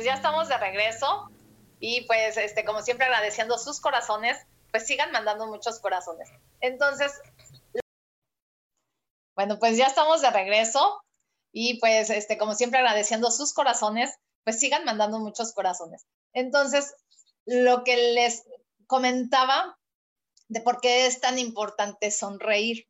[0.00, 1.30] Pues ya estamos de regreso
[1.78, 4.38] y pues este como siempre agradeciendo sus corazones,
[4.70, 6.30] pues sigan mandando muchos corazones.
[6.62, 7.12] Entonces,
[9.36, 11.04] bueno, pues ya estamos de regreso
[11.52, 14.10] y pues este como siempre agradeciendo sus corazones,
[14.42, 16.06] pues sigan mandando muchos corazones.
[16.32, 16.94] Entonces,
[17.44, 18.44] lo que les
[18.86, 19.76] comentaba
[20.48, 22.88] de por qué es tan importante sonreír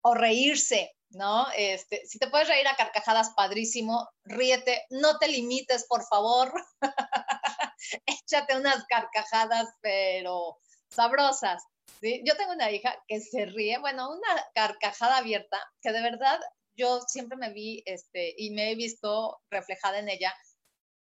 [0.00, 1.46] o reírse, ¿no?
[1.56, 6.52] Este, si te puedes reír a carcajadas, padrísimo, ríete, no te limites, por favor.
[8.06, 11.62] Échate unas carcajadas, pero sabrosas.
[12.00, 12.22] ¿sí?
[12.24, 16.40] Yo tengo una hija que se ríe, bueno, una carcajada abierta, que de verdad
[16.76, 20.34] yo siempre me vi este, y me he visto reflejada en ella,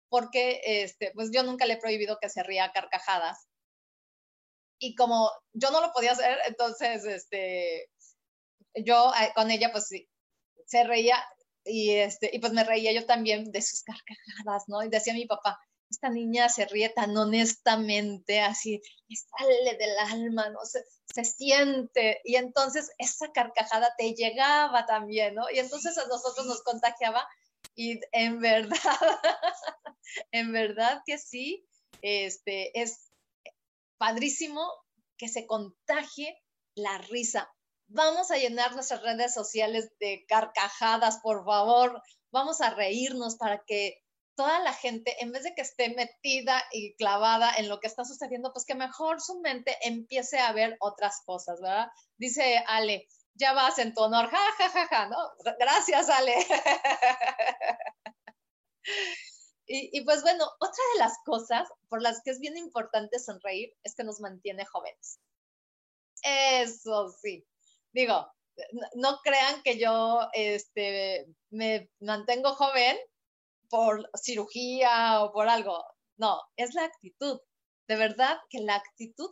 [0.09, 3.46] porque este, pues yo nunca le he prohibido que se ría a carcajadas.
[4.83, 7.90] Y como yo no lo podía hacer, entonces este,
[8.74, 9.88] yo eh, con ella pues
[10.66, 11.22] se reía
[11.64, 14.83] y, este, y pues me reía yo también de sus carcajadas, ¿no?
[14.83, 15.59] Y decía mi papá,
[15.90, 18.80] esta niña se ríe tan honestamente, así,
[19.38, 20.64] sale del alma, ¿no?
[20.64, 25.50] Se, se siente, y entonces esa carcajada te llegaba también, ¿no?
[25.50, 27.26] Y entonces a nosotros nos contagiaba
[27.74, 28.70] y en verdad,
[30.33, 31.66] en verdad que sí,
[32.02, 33.11] este, es
[33.98, 34.62] padrísimo
[35.16, 36.38] que se contagie
[36.74, 37.52] la risa.
[37.92, 42.00] Vamos a llenar nuestras redes sociales de carcajadas, por favor.
[42.31, 44.00] Vamos a reírnos para que
[44.37, 48.05] toda la gente, en vez de que esté metida y clavada en lo que está
[48.05, 51.88] sucediendo, pues que mejor su mente empiece a ver otras cosas, ¿verdad?
[52.16, 55.16] Dice Ale, ya vas en tu honor, ja, ja, ja, ja, ¿no?
[55.59, 56.37] Gracias, Ale.
[59.66, 63.74] y, y pues bueno, otra de las cosas por las que es bien importante sonreír
[63.83, 65.18] es que nos mantiene jóvenes.
[66.22, 67.44] Eso sí,
[67.92, 68.31] digo,
[68.94, 72.96] no crean que yo este, me mantengo joven
[73.68, 75.85] por cirugía o por algo.
[76.16, 77.40] No, es la actitud.
[77.88, 79.31] De verdad que la actitud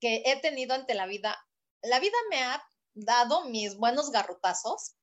[0.00, 1.36] que he tenido ante la vida,
[1.82, 2.62] la vida me ha
[2.94, 4.94] dado mis buenos garrotazos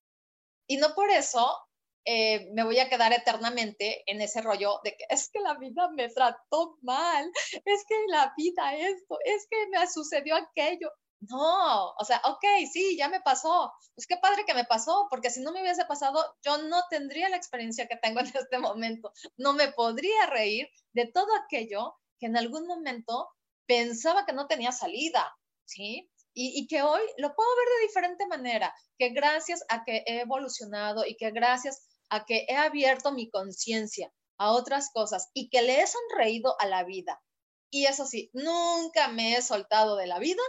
[0.68, 1.58] y no por eso
[2.06, 5.90] eh, me voy a quedar eternamente en ese rollo de que es que la vida
[5.96, 7.32] me trató mal,
[7.66, 10.92] es que la vida esto, es que me sucedió aquello.
[11.30, 13.72] No, o sea, ok, sí, ya me pasó.
[13.94, 17.30] Pues qué padre que me pasó, porque si no me hubiese pasado, yo no tendría
[17.30, 19.14] la experiencia que tengo en este momento.
[19.38, 23.30] No me podría reír de todo aquello que en algún momento
[23.68, 25.32] pensaba que no tenía salida,
[25.66, 26.10] ¿sí?
[26.34, 30.22] Y, y, que hoy lo puedo ver de diferente manera, que gracias a que he
[30.22, 35.62] evolucionado y que gracias a que he abierto mi conciencia a otras cosas y que
[35.62, 37.22] le he sonreído a la vida.
[37.70, 40.42] Y eso sí, nunca me he soltado de la vida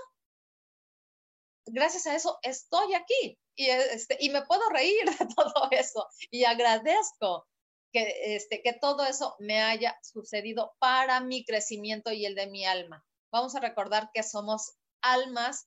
[1.67, 6.45] gracias a eso estoy aquí y, este, y me puedo reír de todo eso y
[6.45, 7.47] agradezco
[7.93, 12.65] que, este, que todo eso me haya sucedido para mi crecimiento y el de mi
[12.65, 13.05] alma.
[13.31, 14.73] Vamos a recordar que somos
[15.03, 15.67] almas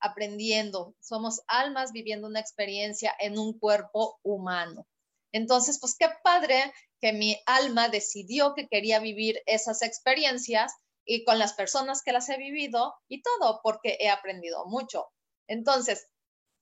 [0.00, 4.86] aprendiendo, somos almas viviendo una experiencia en un cuerpo humano.
[5.32, 10.72] Entonces, pues qué padre que mi alma decidió que quería vivir esas experiencias
[11.04, 15.06] y con las personas que las he vivido y todo, porque he aprendido mucho.
[15.46, 16.08] Entonces,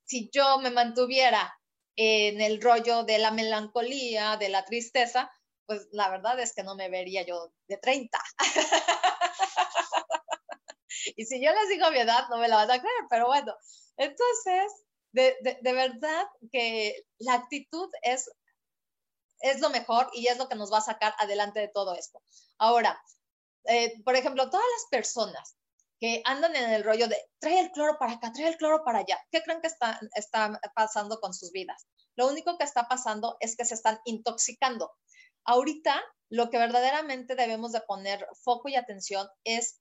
[0.04, 1.52] si yo me mantuviera
[1.96, 5.30] en el rollo de la melancolía, de la tristeza,
[5.66, 8.18] pues la verdad es que no me vería yo de 30.
[11.16, 13.54] y si yo les digo mi edad, no me la van a creer, pero bueno,
[13.96, 18.30] entonces, de, verdad que la actitud es,
[19.40, 22.20] es lo mejor y es lo que nos va a sacar adelante de todo esto.
[22.58, 23.00] Ahora,
[23.64, 25.56] eh, por ejemplo, todas las personas
[26.00, 29.00] que andan en el rollo de trae el cloro para acá, trae el cloro para
[29.00, 29.18] allá.
[29.30, 31.86] ¿Qué creen que está, está pasando con sus vidas?
[32.16, 34.92] Lo único que está pasando es que se están intoxicando.
[35.44, 39.80] Ahorita lo que verdaderamente debemos de poner foco y atención es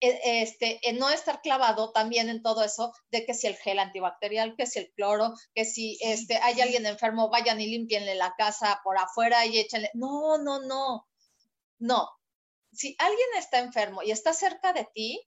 [0.00, 3.78] e, este, en no estar clavado también en todo eso de que si el gel
[3.78, 8.34] antibacterial, que si el cloro, que si este, hay alguien enfermo, vayan y limpienle la
[8.36, 9.90] casa por afuera y échenle.
[9.94, 11.06] No, no, no
[11.78, 12.08] No,
[12.72, 15.20] si alguien está enfermo y está cerca de ti,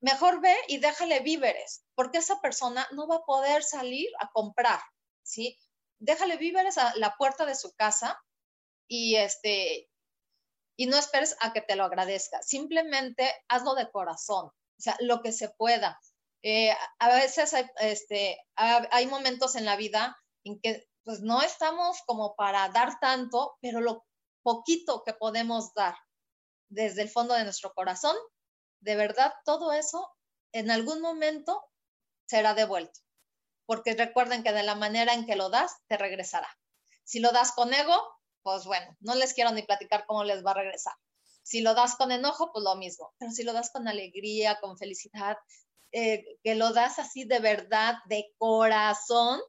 [0.00, 4.80] mejor ve y déjale víveres, porque esa persona no va a poder salir a comprar,
[5.22, 5.58] ¿sí?
[5.98, 8.18] Déjale víveres a la puerta de su casa
[8.88, 9.88] y este
[10.76, 15.20] y no esperes a que te lo agradezca, simplemente hazlo de corazón, o sea, lo
[15.20, 16.00] que se pueda.
[16.42, 22.00] Eh, a veces hay, este, hay momentos en la vida en que pues no estamos
[22.06, 24.06] como para dar tanto, pero lo
[24.42, 25.96] poquito que podemos dar
[26.70, 28.16] desde el fondo de nuestro corazón,
[28.80, 30.10] de verdad todo eso
[30.52, 31.62] en algún momento
[32.26, 33.00] será devuelto.
[33.66, 36.48] Porque recuerden que de la manera en que lo das, te regresará.
[37.04, 37.96] Si lo das con ego,
[38.42, 40.94] pues bueno, no les quiero ni platicar cómo les va a regresar.
[41.42, 43.12] Si lo das con enojo, pues lo mismo.
[43.18, 45.36] Pero si lo das con alegría, con felicidad,
[45.92, 49.40] eh, que lo das así de verdad, de corazón,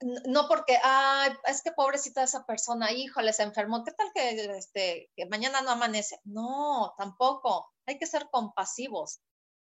[0.00, 5.10] no porque, ay, es que pobrecita esa persona, híjole, se enfermó, ¿qué tal que, este,
[5.14, 6.20] que mañana no amanece?
[6.24, 9.20] No, tampoco, hay que ser compasivos,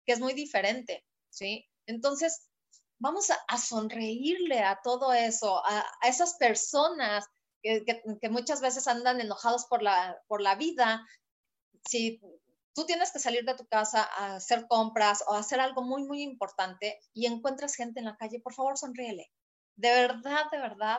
[0.06, 1.68] que es muy diferente, ¿sí?
[1.86, 2.48] Entonces,
[2.98, 7.26] vamos a, sonreírle a todo eso, a, esas personas
[7.62, 11.06] que, que, muchas veces andan enojados por la, por la vida.
[11.84, 12.20] Si
[12.74, 16.22] tú tienes que salir de tu casa a hacer compras o hacer algo muy, muy
[16.22, 19.30] importante y encuentras gente en la calle, por favor, sonríele
[19.82, 20.98] de verdad, de verdad,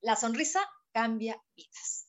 [0.00, 2.08] la sonrisa cambia vidas.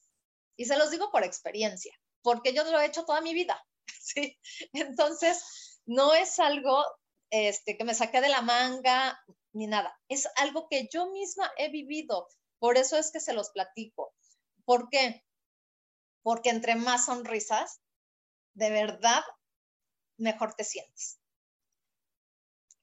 [0.57, 3.63] Y se los digo por experiencia, porque yo lo he hecho toda mi vida,
[4.01, 4.37] ¿sí?
[4.73, 6.83] Entonces, no es algo
[7.29, 11.69] este, que me saqué de la manga ni nada, es algo que yo misma he
[11.69, 14.15] vivido, por eso es que se los platico.
[14.65, 15.23] ¿Por qué?
[16.23, 17.79] Porque entre más sonrisas,
[18.55, 19.23] de verdad,
[20.17, 21.19] mejor te sientes.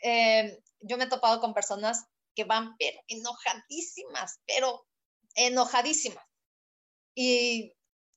[0.00, 2.06] Eh, yo me he topado con personas
[2.36, 4.86] que van pero enojadísimas, pero
[5.34, 6.24] enojadísimas.
[7.16, 7.74] Y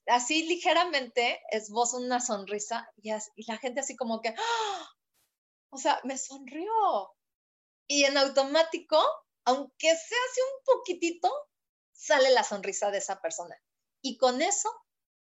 [0.08, 3.12] así ligeramente esbozo una sonrisa y,
[3.48, 4.90] la gente así como que, ¡ah!
[5.72, 6.70] o sea, me sonrió.
[7.88, 9.02] Y en automático,
[9.46, 11.32] aunque sea así un poquitito,
[11.94, 13.56] sale la sonrisa de esa persona.
[14.02, 14.70] Y con eso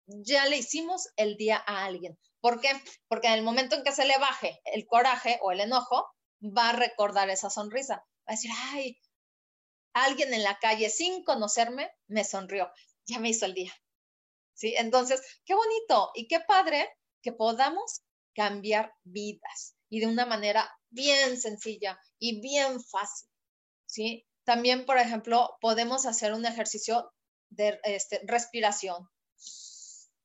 [0.08, 2.20] ya le hicimos el día a alguien.
[2.42, 2.70] ¿Por qué?
[3.08, 6.10] Porque en el momento en que se le baje el coraje o el enojo,
[6.42, 8.98] va a recordar esa sonrisa a decir, ay,
[9.94, 12.72] alguien en la calle sin conocerme me sonrió,
[13.06, 13.74] ya me hizo el día.
[14.54, 14.74] ¿Sí?
[14.78, 16.88] Entonces, qué bonito y qué padre
[17.22, 18.02] que podamos
[18.34, 23.30] cambiar vidas y de una manera bien sencilla y bien fácil.
[23.86, 24.26] ¿Sí?
[24.44, 27.12] También, por ejemplo, podemos hacer un ejercicio
[27.50, 29.10] de este, respiración.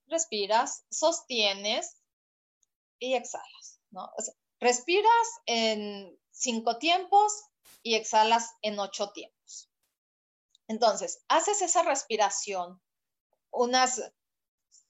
[0.06, 1.96] Respiras, sostienes
[3.00, 4.08] y exhalas, ¿no?
[4.60, 7.32] respiras en cinco tiempos,
[7.86, 9.70] y exhalas en ocho tiempos.
[10.66, 12.82] Entonces, haces esa respiración
[13.52, 14.02] unas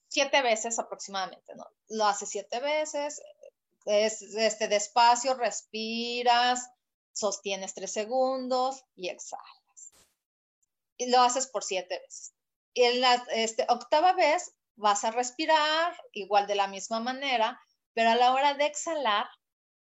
[0.09, 1.67] siete veces aproximadamente, ¿no?
[1.89, 3.21] Lo haces siete veces,
[3.85, 6.71] es este despacio, respiras,
[7.13, 9.93] sostienes tres segundos y exhalas.
[10.97, 12.33] Y lo haces por siete veces.
[12.73, 17.61] Y en la este, octava vez vas a respirar igual de la misma manera,
[17.93, 19.29] pero a la hora de exhalar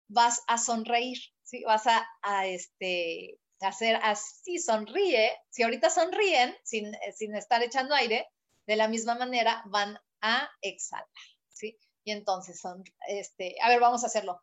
[0.08, 1.34] vas a sonreír.
[1.45, 1.62] ¿Sí?
[1.64, 5.32] Vas a, este, hacer así, sonríe.
[5.51, 8.28] Si ahorita sonríen sin, eh, sin estar echando aire,
[8.66, 11.07] de la misma manera van a exhalar,
[11.49, 11.78] ¿sí?
[12.03, 14.42] Y entonces son, este, a ver, vamos a hacerlo.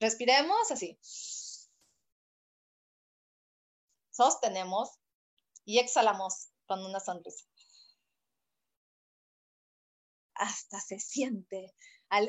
[0.00, 0.98] Respiremos así.
[4.10, 4.98] Sostenemos
[5.64, 7.46] y exhalamos con una sonrisa.
[10.34, 11.74] Hasta se siente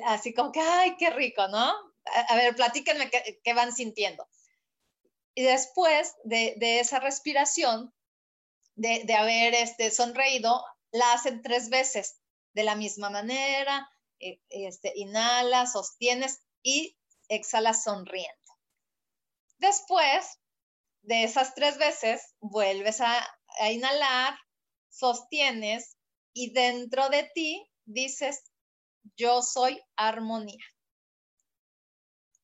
[0.06, 1.93] así como que, ay, qué rico, ¿no?
[2.06, 4.28] A, ver, platíquenme qué, van sintiendo.
[5.36, 7.94] Y después de, esa respiración,
[8.76, 12.20] de, haber este, sonreído, la hacen tres veces
[12.54, 13.90] de la misma manera.
[14.20, 16.98] E, este, inhalas, sostienes y
[17.30, 18.32] exhalas sonriendo.
[19.58, 20.40] Después
[21.02, 23.26] de esas tres veces, vuelves a
[23.72, 24.38] inhalar,
[24.90, 25.98] sostienes
[26.34, 28.44] y dentro de ti dices,
[29.16, 30.64] yo soy armonía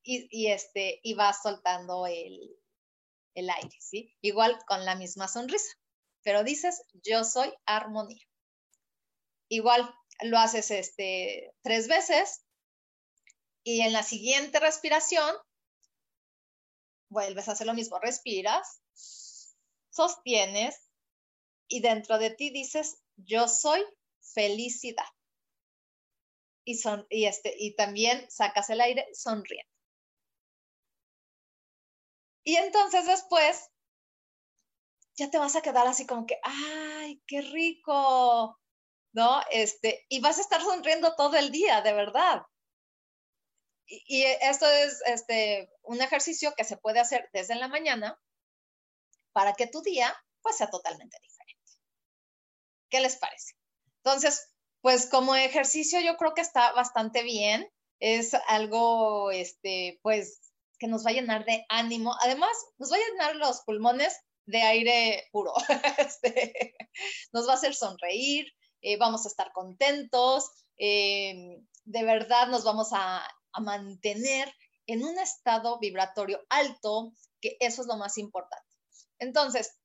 [0.03, 2.57] y, este, y vas soltando el,
[3.35, 4.15] el aire, ¿sí?
[4.21, 5.77] Igual con la misma sonrisa,
[6.23, 8.25] pero dices, yo soy armonía.
[9.49, 9.93] Igual
[10.23, 12.41] lo haces este, tres veces
[13.63, 15.35] y en la siguiente respiración
[17.09, 18.81] vuelves a hacer lo mismo, respiras,
[19.89, 20.89] sostienes
[21.67, 23.83] y dentro de ti dices, yo soy
[24.21, 25.05] felicidad.
[26.65, 29.78] Y, son, y, este, y también sacas el aire sonriendo.
[32.49, 33.69] Y entonces después
[35.15, 38.59] ya te vas a quedar así como que, ay, qué rico.
[39.13, 39.39] ¿no?
[39.51, 42.41] Este, y vas a estar sonriendo todo el día, de verdad.
[43.85, 48.19] Y, esto es este, un ejercicio que se puede hacer desde la mañana
[49.31, 51.71] para que tu día pues sea totalmente diferente.
[52.89, 53.53] ¿Qué les parece?
[54.03, 57.71] Entonces, pues como ejercicio yo creo que está bastante bien.
[57.99, 60.48] Es algo, este, pues,
[60.79, 62.15] que nos va a llenar de ánimo.
[62.21, 65.53] Además, nos va a llenar los pulmones de aire puro.
[65.97, 66.75] Este,
[67.31, 68.47] nos va a hacer sonreír,
[68.81, 73.27] eh, vamos a estar contentos, eh, de verdad nos vamos a,
[73.61, 74.53] mantener
[74.85, 77.11] en un estado vibratorio alto,
[77.41, 78.65] que eso es lo más importante.
[79.17, 79.75] Entonces,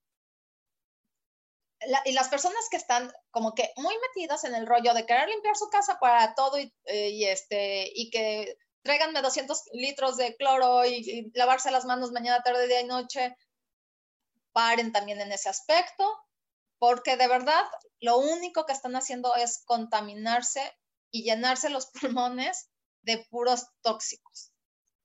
[2.04, 5.56] y las personas que están como que muy metidas en el rollo de querer limpiar
[5.56, 11.30] su casa para todo y, eh, este, y que tráiganme 200 litros de cloro y,
[11.34, 13.34] lavarse las manos mañana, tarde, día y noche,
[14.52, 16.06] paren también en ese aspecto,
[16.78, 17.64] porque de verdad
[18.00, 20.60] lo único que están haciendo es contaminarse
[21.10, 22.68] y llenarse los pulmones
[23.02, 24.52] de puros tóxicos.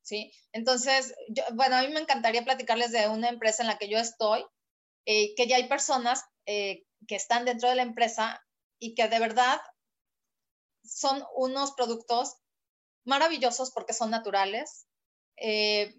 [0.01, 0.31] ¿Sí?
[0.53, 1.13] Entonces,
[1.53, 4.43] bueno, a mí me encantaría platicarles de una empresa en la que yo estoy,
[5.05, 8.43] eh, que ya hay personas eh, que están dentro de la empresa
[8.79, 9.61] y que de verdad
[10.83, 12.37] son unos productos
[13.09, 14.87] maravillosos porque son naturales.
[15.35, 15.93] Eh,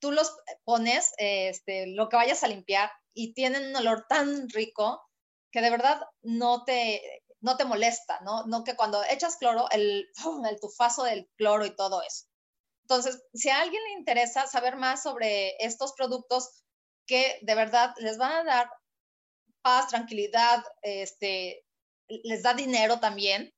[0.00, 5.00] tú los pones, este, lo que vayas a limpiar, y tienen un olor tan rico
[5.52, 8.44] que de verdad no te, no te molesta, ¿no?
[8.46, 10.08] No que cuando echas cloro, el,
[10.50, 12.26] el tufazo del cloro y todo eso.
[12.82, 16.64] Entonces, si a alguien le interesa saber más sobre estos productos
[17.06, 18.70] que de verdad les van a dar
[19.62, 21.64] paz, tranquilidad, este,
[22.08, 23.54] les da dinero también,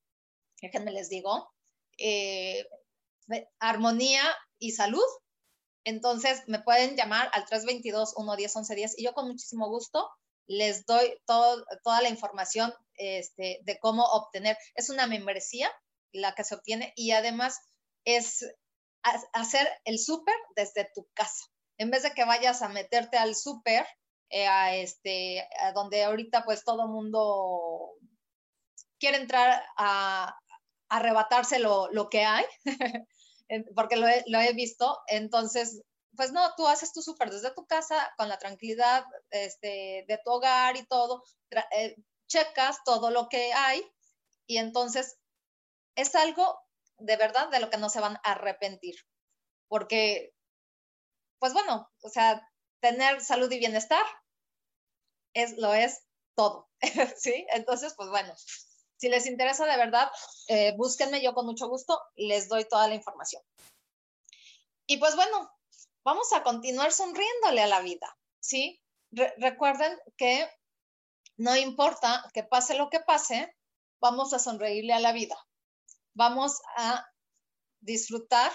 [0.61, 1.53] déjenme les digo,
[1.99, 2.65] eh,
[3.59, 4.23] armonía
[4.59, 5.05] y salud,
[5.85, 10.09] entonces me pueden llamar al 322-110-1110 y yo con muchísimo gusto
[10.49, 14.57] les doy toda la información este, de cómo obtener.
[14.75, 15.71] Es una membresía
[16.13, 17.59] la que se obtiene y además
[18.05, 18.45] es
[19.33, 21.47] hacer el súper desde tu casa.
[21.79, 23.87] En vez de que vayas a meterte al súper,
[24.31, 27.93] eh, a este, a donde ahorita pues todo mundo
[28.99, 30.37] quiere entrar a,
[30.89, 32.45] arrebatarse lo, lo que hay,
[33.75, 34.99] porque lo he, visto.
[35.09, 35.83] Entonces,
[36.17, 40.31] pues no, tú haces tu súper desde tu casa con la tranquilidad este, de tu
[40.31, 41.23] hogar y todo,
[41.77, 41.97] eh,
[42.29, 43.83] checas todo lo que hay
[44.47, 45.19] y entonces
[45.97, 46.59] es algo
[46.99, 48.97] de verdad de lo que no se van a arrepentir,
[49.69, 50.33] porque,
[51.39, 52.49] pues bueno, o sea,
[52.81, 54.05] tener salud y bienestar
[55.35, 56.69] es, lo es todo,
[57.17, 57.47] ¿sí?
[57.51, 58.35] Entonces, pues bueno,
[58.97, 60.11] si les interesa de verdad,
[60.49, 63.43] eh, búsquenme, yo con mucho gusto les doy toda la información.
[64.87, 65.51] Y pues bueno,
[66.05, 68.81] vamos a continuar sonriéndole a la vida, ¿sí?
[69.39, 70.49] recuerden que
[71.37, 73.55] no importa que pase lo que pase,
[74.01, 75.37] vamos a sonreírle a la vida.
[76.15, 77.05] Vamos a
[77.81, 78.51] disfrutar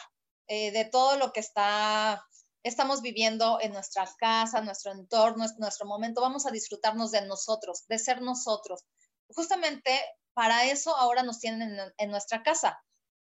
[0.48, 2.26] eh, de todo lo que está,
[2.64, 6.22] estamos viviendo en nuestra casa, nuestro entorno, nuestro momento.
[6.22, 8.84] Vamos a disfrutarnos de nosotros, de ser nosotros.
[9.28, 10.00] Justamente
[10.34, 12.82] para eso ahora nos tienen en, nuestra casa,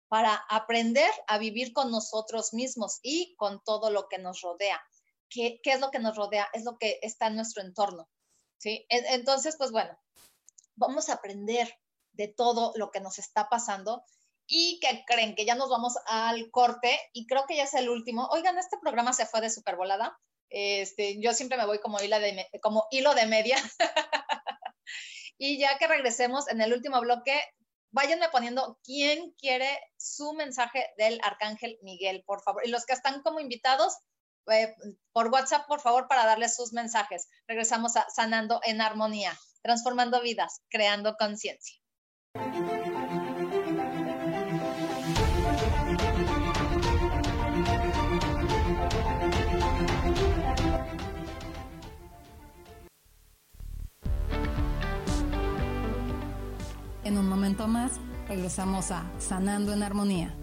[0.08, 4.82] para aprender a vivir con nosotros mismos y con todo lo que nos rodea.
[5.28, 6.48] ¿Qué, es lo que nos rodea?
[6.52, 8.08] Es lo que está en nuestro entorno.
[8.58, 8.86] ¿sí?
[8.88, 9.98] Entonces, pues bueno,
[10.76, 11.76] vamos a aprender
[12.12, 14.04] de todo lo que nos está pasando
[14.46, 17.88] y que creen que ya nos vamos al corte y creo que ya es el
[17.88, 18.28] último.
[18.30, 20.18] Oigan, este programa se fue de super volada.
[20.50, 23.56] Este, yo siempre me voy como hilo de, como hilo de media.
[25.38, 27.40] Y ya que regresemos en el último bloque,
[27.90, 32.66] váyanme poniendo quién quiere su mensaje del Arcángel Miguel, por favor.
[32.66, 33.96] Y los que están como invitados,
[34.50, 34.74] eh,
[35.12, 37.28] por WhatsApp, por favor, para darles sus mensajes.
[37.46, 41.76] Regresamos a Sanando en Armonía, transformando vidas, creando conciencia.
[57.04, 60.34] En un momento más, regresamos a Sanando en Armonía.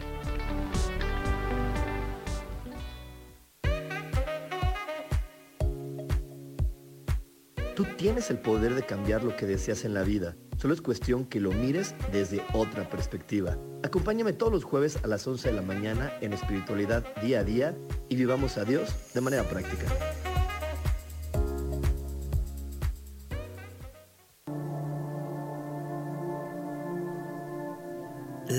[7.75, 10.35] Tú tienes el poder de cambiar lo que deseas en la vida.
[10.57, 13.57] Solo es cuestión que lo mires desde otra perspectiva.
[13.83, 17.75] Acompáñame todos los jueves a las 11 de la mañana en espiritualidad día a día
[18.07, 19.87] y vivamos a Dios de manera práctica.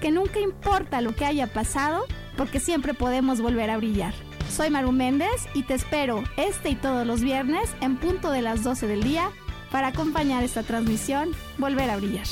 [0.00, 2.04] que nunca importa lo que haya pasado,
[2.36, 4.14] porque siempre podemos volver a brillar.
[4.50, 8.62] Soy Maru Méndez y te espero este y todos los viernes en punto de las
[8.62, 9.30] 12 del día
[9.70, 12.26] para acompañar esta transmisión, volver a brillar.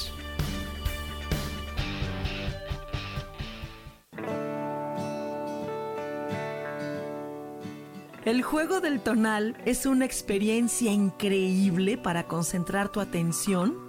[8.24, 13.81] El juego del tonal es una experiencia increíble para concentrar tu atención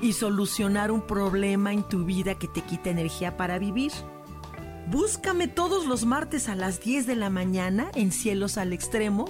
[0.00, 3.92] y solucionar un problema en tu vida que te quita energía para vivir.
[4.88, 9.26] Búscame todos los martes a las 10 de la mañana en Cielos al Extremo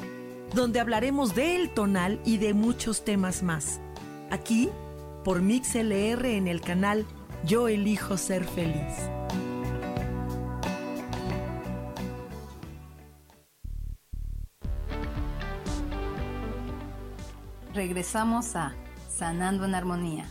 [0.54, 3.80] donde hablaremos del tonal y de muchos temas más.
[4.30, 4.70] Aquí,
[5.24, 7.06] por MixLR en el canal
[7.44, 8.94] Yo elijo ser feliz.
[17.74, 18.74] Regresamos a
[19.08, 20.28] Sanando en Armonía.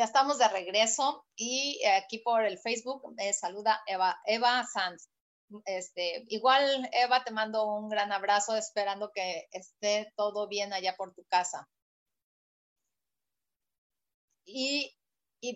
[0.00, 5.10] Ya estamos de regreso y aquí por el Facebook me saluda Eva, Eva Sanz.
[5.66, 11.12] Este, igual, Eva, te mando un gran abrazo, esperando que esté todo bien allá por
[11.14, 11.68] tu casa.
[14.46, 14.96] Y,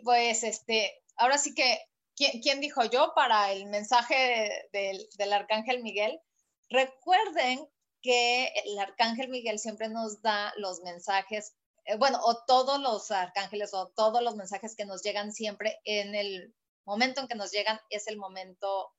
[0.05, 1.79] pues, este, ahora sí que,
[2.15, 6.21] ¿quién, dijo yo para el mensaje del, del Arcángel Miguel?
[6.69, 7.67] Recuerden
[8.03, 11.55] que el Arcángel Miguel siempre nos da los mensajes
[11.85, 16.15] eh, bueno, o todos los arcángeles o todos los mensajes que nos llegan siempre en
[16.15, 16.55] el
[16.87, 18.93] momento en que nos llegan es el momento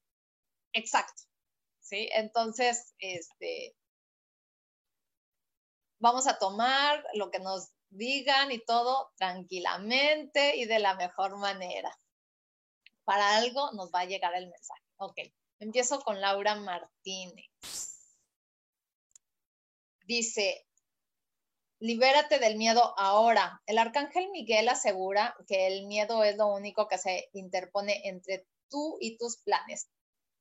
[0.74, 1.24] exacto,
[1.80, 2.10] ¿sí?
[2.14, 3.76] Entonces, este,
[6.00, 11.92] vamos a tomar lo que nos digan y todo tranquilamente y de la mejor manera.
[13.04, 14.84] Para algo nos va a llegar el mensaje.
[14.98, 15.20] Ok,
[15.60, 17.46] empiezo con Laura Martínez.
[20.06, 20.65] Dice,
[21.86, 23.62] Libérate del miedo ahora.
[23.68, 28.98] El arcángel Miguel asegura que el miedo es lo único que se interpone entre tú
[29.00, 29.88] y tus planes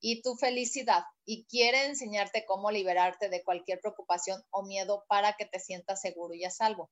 [0.00, 5.44] y tu felicidad y quiere enseñarte cómo liberarte de cualquier preocupación o miedo para que
[5.44, 6.90] te sientas seguro y a salvo.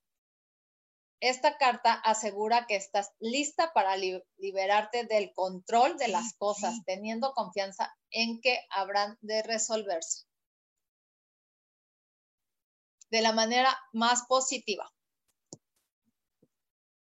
[1.20, 3.96] Esta carta asegura que estás lista para
[4.36, 10.26] liberarte del control de las cosas, teniendo confianza en que habrán de resolverse
[13.12, 14.90] de la manera más positiva.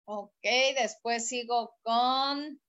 [0.07, 0.43] Ok,
[0.77, 2.61] después sigo con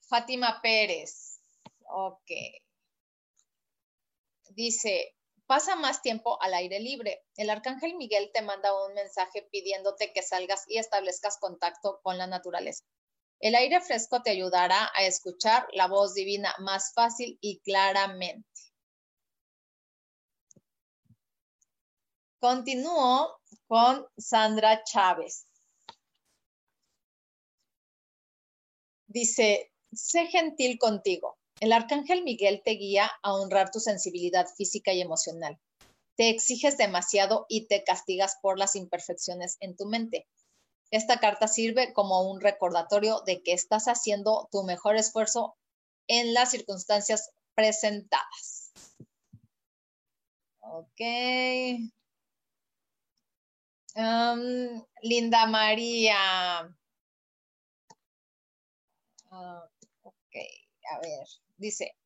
[0.00, 1.38] Fátima Pérez.
[1.86, 2.30] Ok.
[4.50, 5.14] Dice,
[5.46, 7.22] pasa más tiempo al aire libre.
[7.36, 12.26] El arcángel Miguel te manda un mensaje pidiéndote que salgas y establezcas contacto con la
[12.26, 12.82] naturaleza.
[13.38, 18.73] El aire fresco te ayudará a escuchar la voz divina más fácil y claramente.
[22.44, 25.46] Continúo con Sandra Chávez.
[29.06, 31.38] Dice, sé gentil contigo.
[31.58, 35.58] El arcángel Miguel te guía a honrar tu sensibilidad física y emocional.
[36.18, 40.28] Te exiges demasiado y te castigas por las imperfecciones en tu mente.
[40.90, 45.56] Esta carta sirve como un recordatorio de que estás haciendo tu mejor esfuerzo
[46.08, 48.74] en las circunstancias presentadas.
[50.60, 51.00] Ok.
[53.94, 56.16] Linda María.
[59.30, 59.68] Ah,
[60.02, 60.36] ok,
[60.92, 61.26] a ver,
[61.56, 61.96] dice,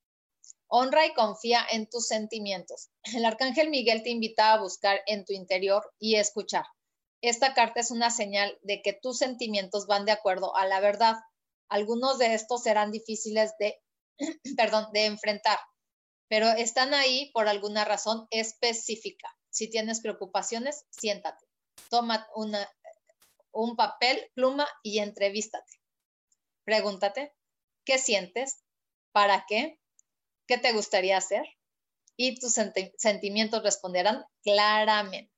[0.71, 2.91] Honra y confía en tus sentimientos.
[3.15, 6.67] El arcángel Miguel te invita a buscar en tu interior y escuchar.
[7.23, 11.17] Esta carta es una señal de que tus sentimientos van de acuerdo a la verdad.
[11.71, 13.81] Algunos de estos serán difíciles de,
[14.57, 15.59] perdón, de enfrentar,
[16.29, 19.29] pero están ahí por alguna razón específica.
[19.49, 21.48] Si tienes preocupaciones, siéntate.
[21.91, 22.69] Toma una,
[23.53, 25.81] un papel, pluma y entrevístate.
[26.65, 27.33] Pregúntate,
[27.85, 28.63] ¿qué sientes?
[29.13, 29.81] ¿Para qué?
[30.47, 31.43] ¿Qué te gustaría hacer?
[32.17, 32.57] Y tus
[32.97, 35.33] sentimientos responderán claramente.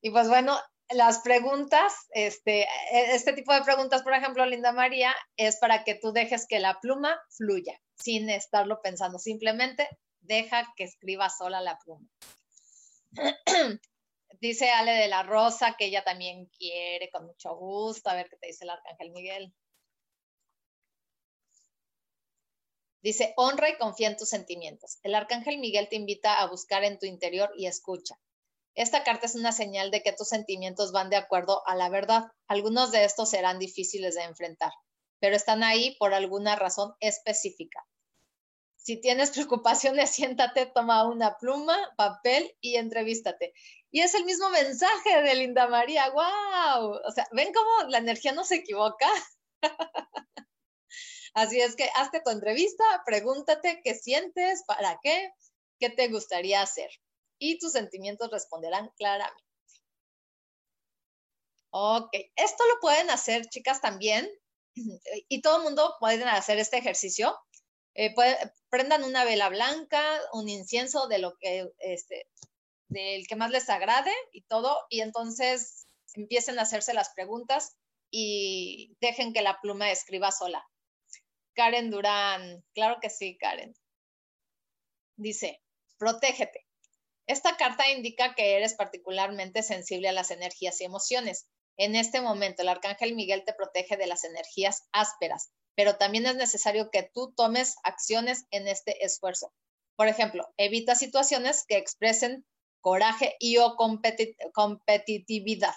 [0.00, 0.58] Y pues bueno,
[0.90, 5.94] las preguntas, este, e, este tipo de preguntas, por ejemplo, Linda María, es para que
[5.94, 9.18] tú dejes que la pluma fluya sin estarlo pensando.
[9.18, 9.88] Simplemente
[10.20, 12.08] deja que escriba sola la pluma.
[14.40, 18.10] dice Ale de la Rosa que ella también quiere, con mucho gusto.
[18.10, 19.54] A ver qué te dice el Arcángel Miguel.
[23.02, 24.98] Dice, honra y confía en tus sentimientos.
[25.04, 28.18] El arcángel Miguel te invita a buscar en tu interior y escucha.
[28.74, 32.24] Esta carta es una señal de que tus sentimientos van de acuerdo a la verdad.
[32.48, 34.72] Algunos de estos serán difíciles de enfrentar,
[35.20, 37.86] pero están ahí por alguna razón específica.
[38.86, 43.52] Si tienes preocupaciones, siéntate, toma una pluma, papel y entrevístate.
[43.90, 46.08] Y es el mismo mensaje de Linda María.
[46.10, 47.00] ¡Wow!
[47.04, 49.08] O sea, ¿ven cómo la energía no se equivoca?
[51.34, 55.32] Así es que hazte tu entrevista, pregúntate qué sientes, para qué,
[55.80, 56.88] qué te gustaría hacer.
[57.40, 59.42] Y tus sentimientos responderán claramente.
[61.70, 64.30] Ok, esto lo pueden hacer chicas también
[65.28, 67.36] y todo el mundo pueden hacer este ejercicio.
[67.98, 68.14] Eh,
[68.68, 72.28] prendan una vela blanca, un incienso de lo que, este,
[72.88, 77.74] del que más les agrade y todo, y entonces empiecen a hacerse las preguntas
[78.10, 80.62] y dejen que la pluma escriba sola.
[81.54, 83.74] Karen Durán, claro que sí, Karen.
[85.16, 85.62] Dice,
[85.96, 86.66] protégete.
[87.26, 91.48] Esta carta indica que eres particularmente sensible a las energías y emociones.
[91.78, 96.34] En este momento, el arcángel Miguel te protege de las energías ásperas, pero también es
[96.34, 99.52] necesario que tú tomes acciones en este esfuerzo.
[99.94, 102.44] Por ejemplo, evita situaciones que expresen
[102.80, 105.74] coraje y o competitividad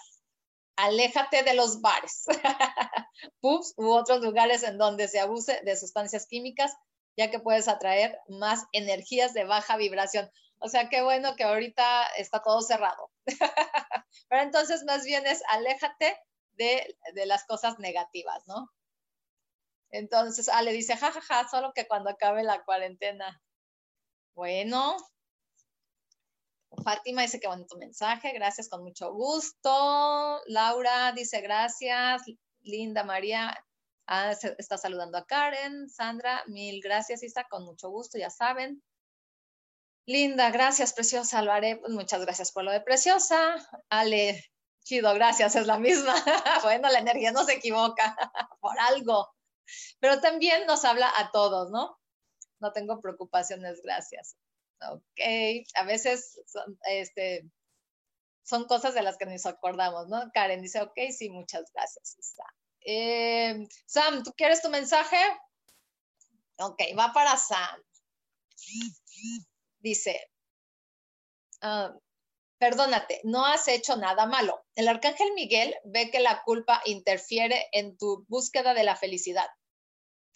[0.79, 2.25] aléjate de los bares,
[3.41, 6.73] pubs u otros lugares en donde se abuse de sustancias químicas,
[7.17, 10.29] ya que puedes atraer más energías de baja vibración.
[10.59, 13.11] O sea, qué bueno que ahorita está todo cerrado.
[14.29, 16.17] Pero entonces más bien es aléjate
[16.53, 18.69] de, de las cosas negativas, ¿no?
[19.91, 23.41] Entonces, Ale dice, jajaja, ja, ja, solo que cuando acabe la cuarentena.
[24.35, 24.97] Bueno,
[26.83, 30.41] Fátima dice que bonito mensaje, gracias, con mucho gusto.
[30.47, 32.23] Laura dice gracias.
[32.61, 33.57] Linda María
[34.07, 35.89] ah, está saludando a Karen.
[35.89, 38.81] Sandra, mil gracias, Isa, con mucho gusto, ya saben.
[40.05, 41.41] Linda, gracias, preciosa.
[41.41, 43.55] Lo pues muchas gracias por lo de preciosa.
[43.89, 44.43] Ale,
[44.83, 46.13] chido, gracias, es la misma.
[46.63, 48.15] bueno, la energía no se equivoca
[48.61, 49.27] por algo,
[49.99, 51.97] pero también nos habla a todos, ¿no?
[52.59, 54.35] No tengo preocupaciones, gracias.
[54.81, 55.21] Ok,
[55.75, 57.49] a veces son, este,
[58.67, 60.31] cosas de las que nos acordamos, ¿no?
[60.33, 62.17] Karen dice, ok, sí, muchas gracias.
[62.81, 65.17] Eh, Sam, ¿tú quieres tu mensaje?
[66.57, 67.81] Ok, va para Sam.
[69.79, 70.31] Dice,
[71.61, 71.93] ah,
[72.57, 74.65] perdónate, no has hecho nada malo.
[74.75, 79.47] El arcángel Miguel ve que la culpa interfiere en tu búsqueda de la felicidad.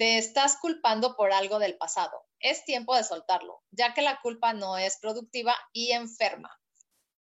[0.03, 4.51] Te estás culpando por algo del pasado es tiempo de soltarlo, ya que la culpa
[4.51, 6.51] no es productiva y enferma.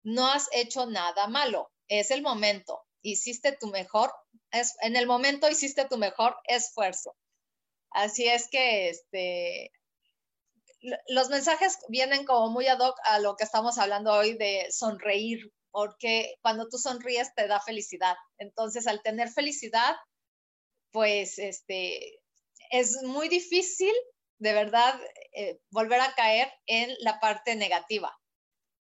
[0.03, 2.81] No has hecho nada malo, es el momento.
[3.03, 4.14] Hiciste tu mejor,
[4.51, 7.14] es, en el momento hiciste tu mejor esfuerzo.
[7.91, 9.70] Así es que este,
[11.09, 15.53] los mensajes vienen como muy ad hoc a lo que estamos hablando hoy de sonreír,
[15.70, 18.16] porque cuando tú sonríes te da felicidad.
[18.39, 19.97] Entonces, al tener felicidad,
[20.93, 22.20] pues este,
[22.71, 23.93] es muy difícil
[24.39, 24.99] de verdad
[25.33, 28.18] eh, volver a caer en la parte negativa.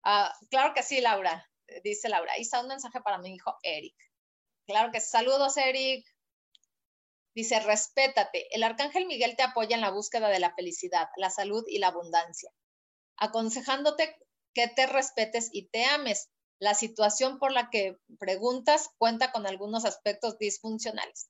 [0.03, 1.49] Ah, claro que sí, Laura,
[1.84, 2.38] dice Laura.
[2.38, 3.95] Hice un mensaje para mi hijo Eric.
[4.67, 6.05] Claro que saludos, Eric.
[7.34, 8.53] Dice, respétate.
[8.53, 11.88] El arcángel Miguel te apoya en la búsqueda de la felicidad, la salud y la
[11.88, 12.51] abundancia,
[13.15, 14.17] aconsejándote
[14.53, 16.30] que te respetes y te ames.
[16.59, 21.30] La situación por la que preguntas cuenta con algunos aspectos disfuncionales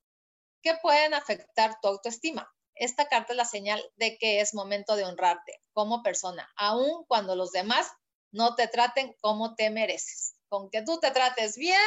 [0.62, 2.50] que pueden afectar tu autoestima
[2.80, 7.36] esta carta es la señal de que es momento de honrarte como persona, aun cuando
[7.36, 7.92] los demás
[8.32, 10.36] no te traten como te mereces.
[10.50, 11.80] Con que tú te trates bien,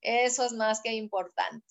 [0.00, 1.66] eso es más que importante.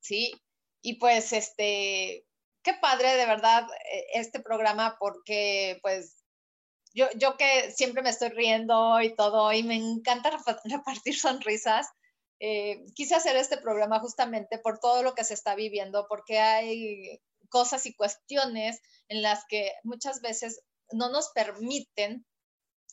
[0.00, 0.32] Sí,
[0.80, 2.26] y pues este,
[2.62, 6.24] qué padre de verdad eh, este programa porque pues
[6.92, 10.30] yo, yo que siempre me estoy riendo y todo y me encanta
[10.64, 11.88] repartir sonrisas,
[12.44, 17.22] eh, quise hacer este programa justamente por todo lo que se está viviendo, porque hay
[17.48, 22.26] cosas y cuestiones en las que muchas veces no nos permiten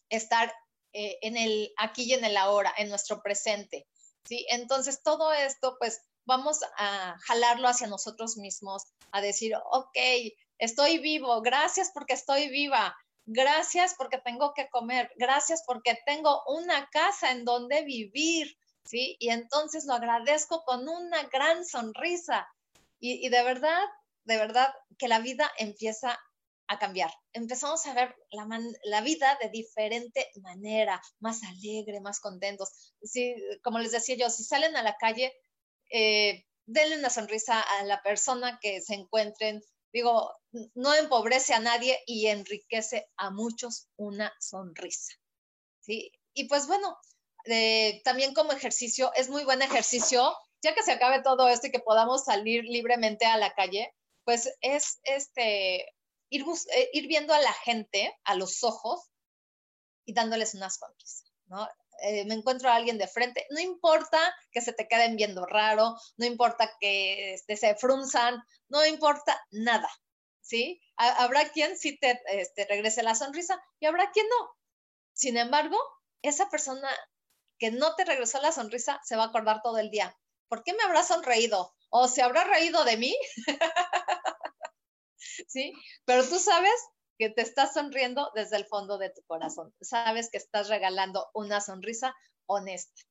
[0.10, 0.54] estar
[0.94, 3.88] eh, en el aquí y en el ahora, en nuestro presente.
[4.24, 4.46] ¿sí?
[4.52, 9.98] Entonces, todo esto, pues vamos a jalarlo hacia nosotros mismos, a decir, ok,
[10.60, 12.96] estoy vivo, gracias porque estoy viva,
[13.26, 18.56] gracias porque tengo que comer, gracias porque tengo una casa en donde vivir,
[18.90, 19.16] ¿sí?
[19.20, 22.48] Y entonces lo agradezco con una gran sonrisa.
[23.00, 23.82] Y, y de verdad,
[24.24, 26.20] de verdad que la vida empieza
[26.68, 27.12] a cambiar.
[27.34, 28.48] Empezamos a ver la,
[28.84, 32.94] la, vida de diferente manera, más alegre, más contentos.
[33.04, 35.34] Sí, como les decía yo, si salen a la calle,
[35.92, 39.62] eh, denle una sonrisa a la persona que se encuentren.
[39.94, 40.32] Digo,
[40.74, 45.14] no empobrece a nadie y enriquece a muchos una sonrisa.
[45.80, 46.12] ¿sí?
[46.34, 46.98] Y pues bueno,
[48.04, 51.80] también como ejercicio, es muy buen ejercicio, ya que se acabe todo esto y que
[51.80, 55.86] podamos salir libremente a la calle, pues es este,
[56.30, 59.10] ir, eh, ir viendo a la gente a los ojos
[60.06, 61.68] y dándoles una sonrisa, ¿no?
[62.02, 64.20] Eh, me encuentro a alguien de frente, no importa
[64.52, 69.90] que se te queden viendo raro, no importa que este, se frunzan, no importa nada,
[70.42, 70.82] ¿sí?
[70.96, 74.50] Habrá quien sí te este, regrese la sonrisa y habrá quien no.
[75.14, 75.78] Sin embargo,
[76.22, 76.90] esa persona
[77.60, 80.18] que no te regresó la sonrisa se va a acordar todo el día.
[80.48, 81.76] ¿Por qué me habrá sonreído?
[81.90, 83.16] ¿O se habrá reído de mí?
[85.48, 85.74] ¿Sí?
[86.06, 86.74] Pero tú sabes
[87.18, 89.76] que te estás sonriendo desde el fondo de tu corazón.
[89.82, 93.02] Sabes que estás regalando una sonrisa honesta.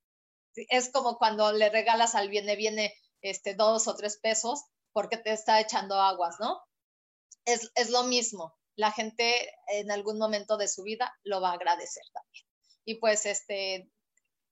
[0.54, 5.32] Es como cuando le regalas al viene, viene este, dos o tres pesos porque te
[5.32, 6.60] está echando aguas, ¿no?
[7.44, 8.56] Es, es lo mismo.
[8.76, 12.44] La gente en algún momento de su vida lo va a agradecer también.
[12.84, 13.90] Y pues, este,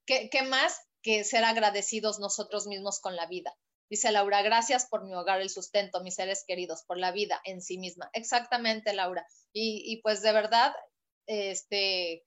[0.07, 3.57] ¿qué, más que ser agradecidos nosotros mismos con la vida?
[3.89, 7.61] Dice Laura, gracias por mi hogar, el sustento, mis seres queridos, por la vida en
[7.61, 8.11] sí misma.
[8.15, 9.27] Exactamente, Laura.
[9.53, 10.75] Y, pues de verdad,
[11.27, 12.25] este,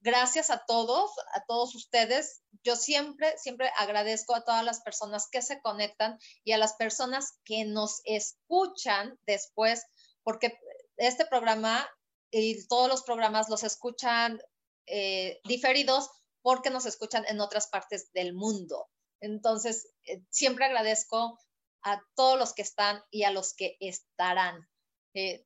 [0.00, 2.42] gracias a todos, a todos ustedes.
[2.64, 7.38] Yo siempre, siempre agradezco a todas las personas que se conectan y a las personas
[7.44, 9.84] que nos escuchan después,
[10.22, 10.58] porque
[10.96, 11.86] este programa
[12.30, 14.40] y todos los programas los escuchan
[14.86, 16.10] eh, diferidos
[16.46, 18.88] porque nos escuchan en otras partes del mundo.
[19.20, 21.40] Entonces, eh, siempre agradezco
[21.82, 24.68] a todos los que están y a los que estarán.
[25.12, 25.44] Eh,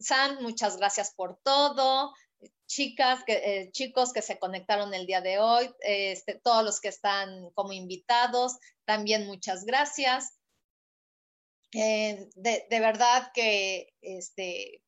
[0.00, 2.14] San, muchas gracias por todo.
[2.66, 7.50] Chicas, eh, chicos que se conectaron el día de hoy, este, todos los que están
[7.50, 10.38] como invitados, también muchas gracias.
[11.72, 14.82] De, de, verdad que este,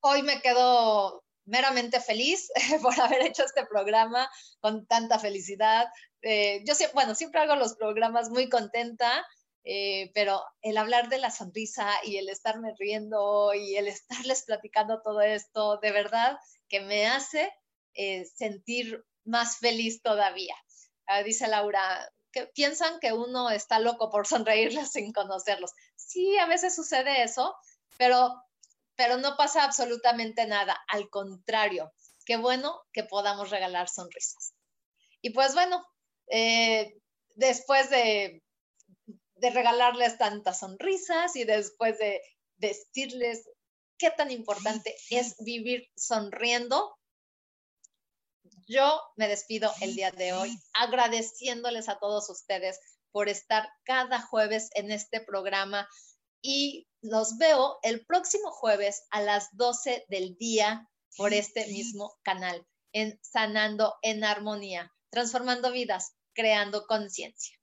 [0.00, 2.50] hoy me quedo meramente feliz
[2.82, 4.30] por haber hecho este programa
[4.60, 5.88] con tanta felicidad.
[6.22, 9.26] Eh, yo siempre, bueno, siempre hago los programas muy contenta,
[9.64, 15.02] eh, pero el hablar de la sonrisa y el estarme riendo y el estarles platicando
[15.02, 16.38] todo esto, de verdad
[16.68, 17.52] que me hace
[17.94, 20.54] eh, sentir más feliz todavía.
[21.06, 25.72] Ah, dice Laura, que piensan que uno está loco por sonreírles sin conocerlos.
[25.96, 27.54] Sí, a veces sucede eso,
[27.98, 28.40] pero
[29.00, 30.78] pero no pasa absolutamente nada.
[30.88, 31.90] Al contrario,
[32.26, 34.52] qué bueno que podamos regalar sonrisas.
[35.22, 35.82] Y pues bueno,
[36.26, 36.98] eh,
[37.34, 38.42] después de,
[39.36, 42.20] de regalarles tantas sonrisas y después de
[42.58, 43.48] decirles
[43.96, 46.94] qué tan importante es vivir sonriendo,
[48.68, 52.78] yo me despido el día de hoy agradeciéndoles a todos ustedes
[53.12, 55.88] por estar cada jueves en este programa
[56.42, 62.66] y los veo el próximo jueves a las 12 del día por este mismo canal
[62.92, 67.56] en Sanando en Armonía, transformando vidas, creando conciencia.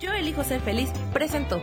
[0.00, 1.62] Yo elijo ser feliz, presento.